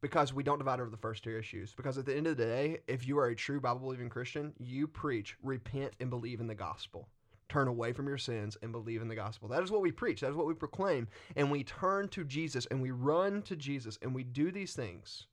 because 0.02 0.34
we 0.34 0.43
don't 0.43 0.60
divide 0.60 0.80
over 0.80 0.89
the 0.89 0.98
first 0.98 1.24
two 1.24 1.38
issues. 1.38 1.74
Because 1.74 1.98
at 1.98 2.06
the 2.06 2.15
end 2.15 2.28
of 2.28 2.38
the 2.38 2.46
day, 2.46 2.80
if 2.88 3.08
you 3.08 3.17
are 3.20 3.28
a 3.28 3.36
true 3.36 3.60
Bible 3.60 3.80
believing 3.80 4.10
Christian, 4.10 4.54
you 4.60 4.88
preach, 4.88 5.36
repent, 5.41 5.93
and 6.00 6.10
believe 6.10 6.39
in 6.39 6.48
the 6.48 6.56
gospel. 6.56 7.10
Turn 7.50 7.67
away 7.67 7.93
from 7.93 8.08
your 8.08 8.17
sins 8.17 8.58
and 8.62 8.72
believe 8.72 9.02
in 9.02 9.08
the 9.08 9.15
gospel. 9.15 9.48
That 9.48 9.63
is 9.63 9.72
what 9.72 9.82
we 9.82 9.91
preach. 9.91 10.22
That 10.22 10.30
is 10.30 10.36
what 10.36 10.48
we 10.48 10.54
proclaim. 10.54 11.08
And 11.36 11.50
we 11.50 11.63
turn 11.63 12.10
to 12.10 12.26
Jesus 12.26 12.65
and 12.67 12.82
we 12.82 12.91
run 12.91 13.41
to 13.43 13.56
Jesus 13.56 13.98
and 14.02 14.13
we 14.13 14.24
do 14.24 14.52
these 14.52 14.74
things 14.74 15.28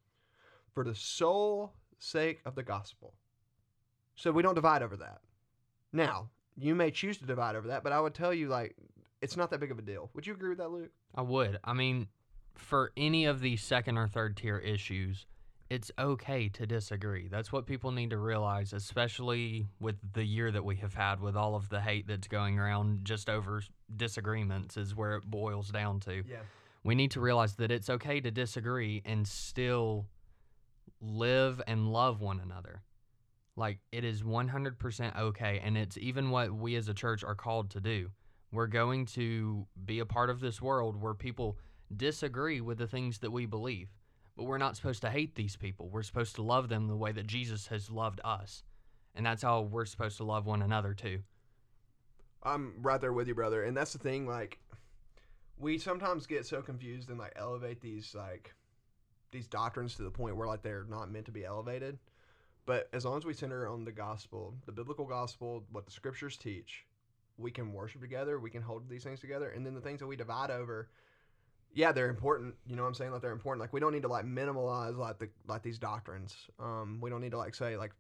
for 0.73 0.85
the 0.85 0.95
sole 0.95 1.73
sake 1.99 2.41
of 2.45 2.55
the 2.55 2.63
gospel. 2.63 3.15
So 4.17 4.31
we 4.31 4.43
don't 4.43 4.55
divide 4.55 4.83
over 4.83 4.97
that. 4.97 5.21
Now, 5.93 6.31
you 6.57 6.75
may 6.75 6.91
choose 6.91 7.19
to 7.19 7.27
divide 7.27 7.57
over 7.57 7.69
that, 7.69 7.83
but 7.83 7.93
I 7.93 8.01
would 8.01 8.15
tell 8.15 8.33
you, 8.33 8.49
like, 8.49 8.77
it's 9.21 9.37
not 9.37 9.51
that 9.51 9.61
big 9.61 9.71
of 9.71 9.79
a 9.79 9.83
deal. 9.83 10.11
Would 10.15 10.27
you 10.27 10.35
agree 10.35 10.51
with 10.51 10.59
that, 10.59 10.71
Luke? 10.71 10.91
I 11.15 11.23
would. 11.23 11.59
I 11.65 11.73
mean, 11.73 12.09
for 12.57 12.93
any 12.97 13.25
of 13.25 13.41
these 13.41 13.63
second 13.63 13.97
or 13.97 14.07
third 14.07 14.37
tier 14.37 14.59
issues, 14.59 15.27
it's 15.71 15.91
okay 15.99 16.49
to 16.51 16.67
disagree. 16.67 17.29
That's 17.29 17.51
what 17.51 17.67
people 17.67 17.91
need 17.91 18.11
to 18.11 18.19
realize, 18.19 18.73
especially 18.73 19.67
with 19.81 19.97
the 20.13 20.25
year 20.25 20.53
that 20.53 20.65
we 20.65 20.77
have 20.77 20.95
had 20.95 21.21
with 21.21 21.37
all 21.37 21.55
of 21.55 21.69
the 21.71 21.81
hate 21.81 22.07
that's 22.07 22.29
going 22.29 22.59
around 22.59 23.05
just 23.05 23.31
over 23.31 23.63
disagreements, 23.97 24.77
is 24.77 24.95
where 24.95 25.17
it 25.17 25.25
boils 25.25 25.71
down 25.71 26.01
to. 26.01 26.23
Yeah. 26.29 26.41
We 26.85 26.95
need 26.95 27.13
to 27.13 27.21
realize 27.21 27.55
that 27.57 27.71
it's 27.71 27.89
okay 27.89 28.21
to 28.21 28.31
disagree 28.31 29.01
and 29.07 29.27
still 29.27 30.07
live 31.01 31.63
and 31.67 31.91
love 31.91 32.21
one 32.21 32.41
another. 32.41 32.83
Like, 33.57 33.79
it 33.93 34.05
is 34.05 34.23
100% 34.23 35.17
okay. 35.17 35.61
And 35.63 35.77
it's 35.77 35.97
even 35.99 36.31
what 36.31 36.53
we 36.53 36.77
as 36.77 36.89
a 36.89 36.95
church 36.95 37.23
are 37.23 37.35
called 37.35 37.71
to 37.71 37.81
do. 37.81 38.11
We're 38.53 38.67
going 38.67 39.07
to 39.07 39.67
be 39.85 40.01
a 40.01 40.07
part 40.07 40.31
of 40.31 40.41
this 40.41 40.61
world 40.61 41.01
where 41.01 41.15
people 41.15 41.59
disagree 41.95 42.61
with 42.61 42.79
the 42.79 42.87
things 42.87 43.19
that 43.19 43.31
we 43.31 43.47
believe. 43.47 43.89
But 44.37 44.45
we're 44.45 44.59
not 44.59 44.77
supposed 44.77 45.03
to 45.03 45.11
hate 45.11 45.35
these 45.35 45.57
people. 45.57 45.89
We're 45.89 46.03
supposed 46.03 46.35
to 46.37 46.43
love 46.43 46.69
them 46.69 46.89
the 46.89 46.97
way 46.97 47.13
that 47.13 47.27
Jesus 47.27 47.69
has 47.69 47.91
loved 47.91 48.21
us. 48.25 48.65
And 49.15 49.25
that's 49.25 49.43
how 49.43 49.63
we're 49.63 49.85
supposed 49.85 50.17
to 50.17 50.25
love 50.25 50.47
one 50.47 50.63
another 50.63 50.93
too. 50.93 51.21
I'm 52.43 52.75
right 52.83 53.01
there 53.01 53.13
with 53.13 53.29
you, 53.29 53.35
brother. 53.35 53.63
And 53.63 53.77
that's 53.77 53.93
the 53.93 53.99
thing, 53.99 54.27
like, 54.27 54.59
we 55.59 55.79
sometimes 55.79 56.27
get 56.27 56.47
so 56.47 56.63
confused 56.63 57.11
and 57.11 57.19
like 57.19 57.33
elevate 57.37 57.81
these 57.81 58.15
like 58.15 58.55
these 59.31 59.47
doctrines 59.47 59.95
to 59.97 60.03
the 60.03 60.11
point 60.11 60.37
where 60.37 60.49
like 60.49 60.63
they're 60.63 60.87
not 60.89 61.11
meant 61.11 61.27
to 61.27 61.33
be 61.33 61.45
elevated. 61.45 61.99
But 62.67 62.89
as 62.93 63.05
long 63.05 63.19
as 63.19 63.25
we 63.25 63.35
center 63.35 63.69
on 63.69 63.85
the 63.85 63.93
gospel, 63.93 64.55
the 64.67 64.73
biblical 64.73 65.05
gospel, 65.05 65.65
what 65.71 65.85
the 65.85 65.93
scriptures 65.93 66.37
teach, 66.37 66.87
we 67.37 67.51
can 67.51 67.73
worship 67.73 68.01
together, 68.01 68.39
we 68.39 68.51
can 68.51 68.63
hold 68.63 68.89
these 68.89 69.05
things 69.05 69.21
together, 69.21 69.51
and 69.51 69.67
then 69.67 69.75
the 69.75 69.81
things 69.81 70.01
that 70.01 70.07
we 70.07 70.17
divide 70.17 70.51
over, 70.51 70.89
yeah, 71.75 71.93
they're 71.93 72.09
important. 72.09 72.55
You 72.67 72.77
know 72.77 72.83
what 72.83 72.89
I'm 72.89 72.95
saying? 72.95 73.11
Like 73.13 73.21
they're 73.21 73.33
important. 73.33 73.61
Like 73.61 73.73
we 73.73 73.81
don't 73.81 73.93
need 73.93 74.03
to 74.03 74.09
like 74.09 74.25
minimalize 74.25 74.97
like 74.97 75.19
the 75.19 75.29
like 75.47 75.63
these 75.63 75.79
doctrines. 75.79 76.37
Um, 76.59 76.99
we 77.01 77.11
don't 77.11 77.21
need 77.21 77.33
to 77.33 77.39
like 77.39 77.55
say 77.55 77.77
like 77.77 77.93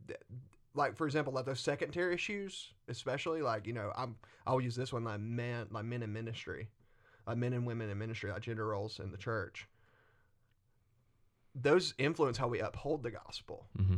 like 0.74 0.96
for 0.96 1.06
example 1.06 1.32
like 1.32 1.44
those 1.44 1.60
second 1.60 1.90
tier 1.90 2.10
issues, 2.10 2.72
especially 2.88 3.42
like 3.42 3.66
you 3.66 3.72
know 3.72 3.92
I'm 3.96 4.16
I'll 4.46 4.60
use 4.60 4.76
this 4.76 4.92
one 4.92 5.04
like 5.04 5.20
men 5.20 5.66
like 5.70 5.84
men 5.84 6.02
in 6.02 6.12
ministry, 6.12 6.68
like 7.26 7.36
men 7.36 7.52
and 7.52 7.66
women 7.66 7.90
in 7.90 7.98
ministry, 7.98 8.30
like 8.30 8.42
gender 8.42 8.66
roles 8.66 9.00
in 9.00 9.10
the 9.10 9.18
church. 9.18 9.66
Those 11.54 11.94
influence 11.98 12.38
how 12.38 12.48
we 12.48 12.60
uphold 12.60 13.02
the 13.02 13.10
gospel. 13.10 13.66
Mm-hmm. 13.78 13.96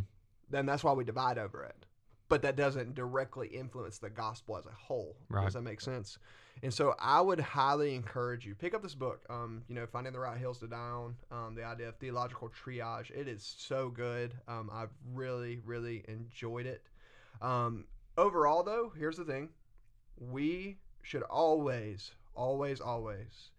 Then 0.50 0.66
that's 0.66 0.84
why 0.84 0.92
we 0.92 1.04
divide 1.04 1.38
over 1.38 1.64
it. 1.64 1.86
But 2.28 2.42
that 2.42 2.56
doesn't 2.56 2.94
directly 2.94 3.48
influence 3.48 3.98
the 3.98 4.10
gospel 4.10 4.56
as 4.56 4.66
a 4.66 4.72
whole. 4.72 5.16
Right. 5.28 5.44
Does 5.44 5.54
that 5.54 5.62
make 5.62 5.80
sense? 5.80 6.18
And 6.62 6.74
so 6.74 6.96
I 6.98 7.20
would 7.20 7.38
highly 7.38 7.94
encourage 7.94 8.44
you 8.46 8.54
pick 8.54 8.74
up 8.74 8.82
this 8.82 8.94
book. 8.94 9.24
Um, 9.30 9.62
you 9.68 9.74
know, 9.74 9.86
finding 9.86 10.12
the 10.12 10.18
right 10.18 10.38
hills 10.38 10.58
to 10.60 10.66
die 10.66 10.76
on. 10.76 11.14
Um, 11.30 11.54
the 11.54 11.64
idea 11.64 11.88
of 11.88 11.96
theological 11.96 12.50
triage. 12.50 13.10
It 13.10 13.28
is 13.28 13.54
so 13.58 13.90
good. 13.90 14.34
Um, 14.48 14.70
I've 14.72 14.90
really, 15.12 15.60
really 15.64 16.04
enjoyed 16.08 16.66
it. 16.66 16.82
Um, 17.40 17.84
overall, 18.16 18.62
though, 18.62 18.92
here's 18.98 19.16
the 19.16 19.24
thing: 19.24 19.50
we 20.18 20.78
should 21.02 21.22
always, 21.22 22.12
always, 22.34 22.80
always 22.80 23.50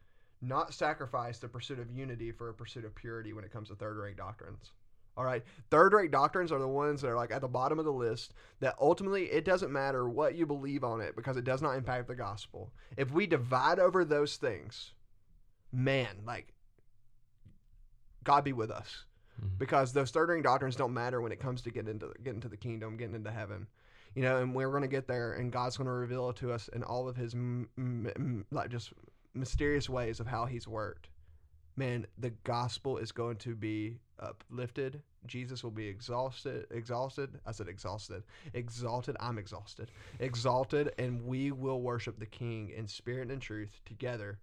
not 0.41 0.73
sacrifice 0.73 1.39
the 1.39 1.47
pursuit 1.47 1.80
of 1.80 1.89
unity 1.91 2.32
for 2.32 2.50
a 2.50 2.54
pursuit 2.54 2.86
of 2.86 2.93
purity 2.93 3.34
when 3.34 3.43
it 3.43 3.52
comes 3.52 3.69
to 3.69 3.76
third-rate 3.76 4.17
doctrines. 4.17 4.71
All 5.17 5.25
right. 5.25 5.43
Third 5.71 5.93
rate 5.93 6.12
doctrines 6.12 6.51
are 6.51 6.60
the 6.60 6.67
ones 6.67 7.01
that 7.01 7.10
are 7.10 7.15
like 7.15 7.32
at 7.32 7.41
the 7.41 7.47
bottom 7.47 7.80
of 7.80 7.86
the 7.86 7.91
list 7.91 8.34
that 8.60 8.75
ultimately 8.80 9.25
it 9.25 9.43
doesn't 9.45 9.71
matter 9.71 10.08
what 10.08 10.36
you 10.36 10.45
believe 10.45 10.84
on 10.84 11.01
it 11.01 11.15
because 11.15 11.38
it 11.38 11.43
does 11.43 11.62
not 11.62 11.75
impact 11.75 12.08
the 12.08 12.15
gospel. 12.15 12.71
If 12.97 13.12
we 13.12 13.25
divide 13.25 13.80
over 13.80 14.06
those 14.06 14.38
things, 14.38 14.93
man, 15.73 16.21
like 16.23 16.53
God 18.23 18.43
be 18.43 18.53
with 18.53 18.69
us. 18.69 19.06
Mhm. 19.41 19.58
Because 19.58 19.91
those 19.91 20.12
third 20.12 20.30
ring 20.30 20.43
doctrines 20.43 20.75
don't 20.75 20.93
matter 20.93 21.19
when 21.19 21.32
it 21.32 21.39
comes 21.39 21.63
to 21.63 21.71
getting 21.71 21.89
into 21.89 22.13
getting 22.23 22.41
to 22.41 22.49
the 22.49 22.58
kingdom, 22.58 22.95
getting 22.95 23.15
into 23.15 23.32
heaven. 23.32 23.67
You 24.13 24.21
know, 24.23 24.38
and 24.41 24.53
we're 24.53 24.69
going 24.69 24.82
to 24.84 24.88
get 24.88 25.08
there 25.08 25.34
and 25.34 25.51
God's 25.51 25.77
going 25.77 25.86
to 25.86 25.91
reveal 25.93 26.30
it 26.30 26.36
to 26.38 26.51
us 26.51 26.67
in 26.69 26.84
all 26.84 27.08
of 27.08 27.15
his 27.15 27.34
m- 27.34 27.69
m- 27.77 28.12
m- 28.15 28.45
like 28.51 28.69
just 28.69 28.93
mysterious 29.34 29.89
ways 29.89 30.19
of 30.19 30.27
how 30.27 30.45
he's 30.45 30.67
worked 30.67 31.10
man, 31.77 32.07
the 32.17 32.31
gospel 32.43 32.97
is 32.97 33.11
going 33.11 33.37
to 33.37 33.55
be 33.55 33.99
uplifted. 34.19 35.01
Jesus 35.27 35.63
will 35.63 35.71
be 35.71 35.87
exhausted, 35.87 36.65
exhausted. 36.71 37.39
I 37.45 37.51
said 37.51 37.67
exhausted, 37.67 38.23
exalted. 38.53 39.15
I'm 39.19 39.37
exhausted, 39.37 39.91
exalted, 40.19 40.93
and 40.97 41.25
we 41.25 41.51
will 41.51 41.81
worship 41.81 42.19
the 42.19 42.25
King 42.25 42.71
in 42.75 42.87
spirit 42.87 43.29
and 43.29 43.41
truth 43.41 43.79
together, 43.85 44.39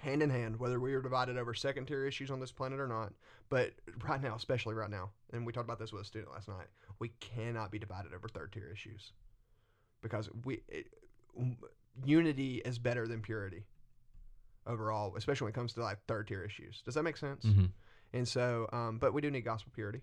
hand 0.00 0.22
in 0.22 0.30
hand. 0.30 0.58
Whether 0.58 0.80
we 0.80 0.94
are 0.94 1.02
divided 1.02 1.38
over 1.38 1.54
second 1.54 1.86
tier 1.86 2.06
issues 2.06 2.30
on 2.30 2.40
this 2.40 2.52
planet 2.52 2.80
or 2.80 2.88
not, 2.88 3.12
but 3.48 3.72
right 4.02 4.20
now, 4.20 4.34
especially 4.34 4.74
right 4.74 4.90
now, 4.90 5.10
and 5.32 5.46
we 5.46 5.52
talked 5.52 5.66
about 5.66 5.78
this 5.78 5.92
with 5.92 6.02
a 6.02 6.06
student 6.06 6.32
last 6.32 6.48
night, 6.48 6.66
we 6.98 7.10
cannot 7.20 7.70
be 7.70 7.78
divided 7.78 8.12
over 8.12 8.28
third 8.28 8.52
tier 8.52 8.70
issues 8.72 9.12
because 10.02 10.28
we 10.44 10.62
it, 10.68 10.86
unity 12.04 12.62
is 12.64 12.78
better 12.78 13.06
than 13.06 13.20
purity 13.20 13.64
overall, 14.66 15.14
especially 15.16 15.46
when 15.46 15.52
it 15.52 15.54
comes 15.54 15.72
to 15.74 15.82
like 15.82 15.98
third 16.06 16.28
tier 16.28 16.42
issues. 16.42 16.82
Does 16.84 16.94
that 16.94 17.02
make 17.02 17.16
sense? 17.16 17.44
Mm-hmm. 17.44 17.66
And 18.12 18.26
so, 18.26 18.68
um, 18.72 18.98
but 18.98 19.14
we 19.14 19.20
do 19.20 19.30
need 19.30 19.42
gospel 19.42 19.72
purity. 19.74 20.00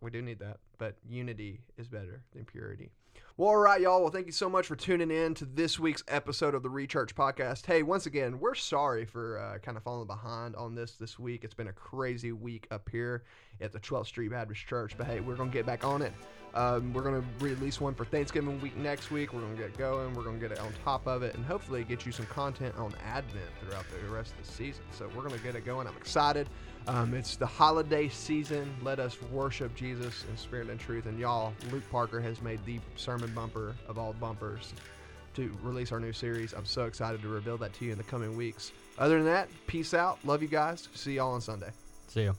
We 0.00 0.10
do 0.10 0.22
need 0.22 0.38
that. 0.38 0.58
But 0.78 0.96
unity 1.08 1.62
is 1.76 1.88
better 1.88 2.22
than 2.32 2.44
purity. 2.44 2.92
Well, 3.36 3.50
all 3.50 3.56
right, 3.56 3.80
y'all. 3.80 4.00
Well, 4.00 4.10
thank 4.10 4.26
you 4.26 4.32
so 4.32 4.48
much 4.48 4.66
for 4.66 4.74
tuning 4.74 5.10
in 5.10 5.34
to 5.34 5.44
this 5.44 5.78
week's 5.78 6.02
episode 6.08 6.54
of 6.54 6.62
the 6.62 6.70
Recharge 6.70 7.14
Podcast. 7.14 7.66
Hey, 7.66 7.82
once 7.82 8.06
again, 8.06 8.40
we're 8.40 8.54
sorry 8.54 9.04
for 9.04 9.38
uh, 9.38 9.58
kind 9.58 9.76
of 9.76 9.84
falling 9.84 10.06
behind 10.06 10.56
on 10.56 10.74
this 10.74 10.92
this 10.92 11.18
week. 11.18 11.44
It's 11.44 11.54
been 11.54 11.68
a 11.68 11.72
crazy 11.72 12.32
week 12.32 12.66
up 12.70 12.88
here 12.90 13.22
at 13.60 13.72
the 13.72 13.78
12th 13.78 14.06
Street 14.06 14.30
Baptist 14.30 14.66
Church. 14.66 14.94
But 14.98 15.06
hey, 15.06 15.20
we're 15.20 15.36
going 15.36 15.50
to 15.50 15.54
get 15.54 15.66
back 15.66 15.84
on 15.84 16.02
it. 16.02 16.12
Um, 16.54 16.92
we're 16.92 17.02
going 17.02 17.22
to 17.22 17.44
release 17.44 17.80
one 17.80 17.94
for 17.94 18.04
Thanksgiving 18.04 18.60
week 18.60 18.76
next 18.76 19.10
week. 19.10 19.32
We're 19.32 19.42
going 19.42 19.56
to 19.56 19.62
get 19.62 19.76
going. 19.76 20.14
We're 20.14 20.24
going 20.24 20.40
to 20.40 20.48
get 20.48 20.56
it 20.56 20.60
on 20.60 20.72
top 20.84 21.06
of 21.06 21.22
it 21.22 21.34
and 21.34 21.44
hopefully 21.44 21.84
get 21.84 22.06
you 22.06 22.12
some 22.12 22.26
content 22.26 22.74
on 22.76 22.92
Advent 23.06 23.44
throughout 23.60 23.84
the 23.90 24.08
rest 24.08 24.32
of 24.38 24.46
the 24.46 24.52
season. 24.52 24.82
So 24.90 25.08
we're 25.14 25.22
going 25.22 25.38
to 25.38 25.44
get 25.44 25.54
it 25.54 25.64
going. 25.64 25.86
I'm 25.86 25.96
excited. 25.96 26.48
Um, 26.88 27.12
it's 27.12 27.36
the 27.36 27.46
holiday 27.46 28.08
season. 28.08 28.74
Let 28.82 28.98
us 28.98 29.20
worship 29.30 29.74
Jesus 29.74 30.24
in 30.30 30.36
spirit 30.38 30.70
and 30.70 30.80
truth. 30.80 31.04
And 31.04 31.18
y'all, 31.18 31.52
Luke 31.70 31.84
Parker 31.90 32.18
has 32.18 32.40
made 32.40 32.64
the 32.64 32.80
sermon 32.96 33.30
bumper 33.34 33.76
of 33.86 33.98
all 33.98 34.14
bumpers 34.14 34.72
to 35.34 35.54
release 35.62 35.92
our 35.92 36.00
new 36.00 36.14
series. 36.14 36.54
I'm 36.54 36.64
so 36.64 36.86
excited 36.86 37.20
to 37.20 37.28
reveal 37.28 37.58
that 37.58 37.74
to 37.74 37.84
you 37.84 37.92
in 37.92 37.98
the 37.98 38.04
coming 38.04 38.38
weeks. 38.38 38.72
Other 38.98 39.18
than 39.18 39.26
that, 39.26 39.50
peace 39.66 39.92
out. 39.92 40.18
Love 40.24 40.40
you 40.40 40.48
guys. 40.48 40.88
See 40.94 41.16
y'all 41.16 41.34
on 41.34 41.42
Sunday. 41.42 41.70
See 42.06 42.22
you. 42.22 42.34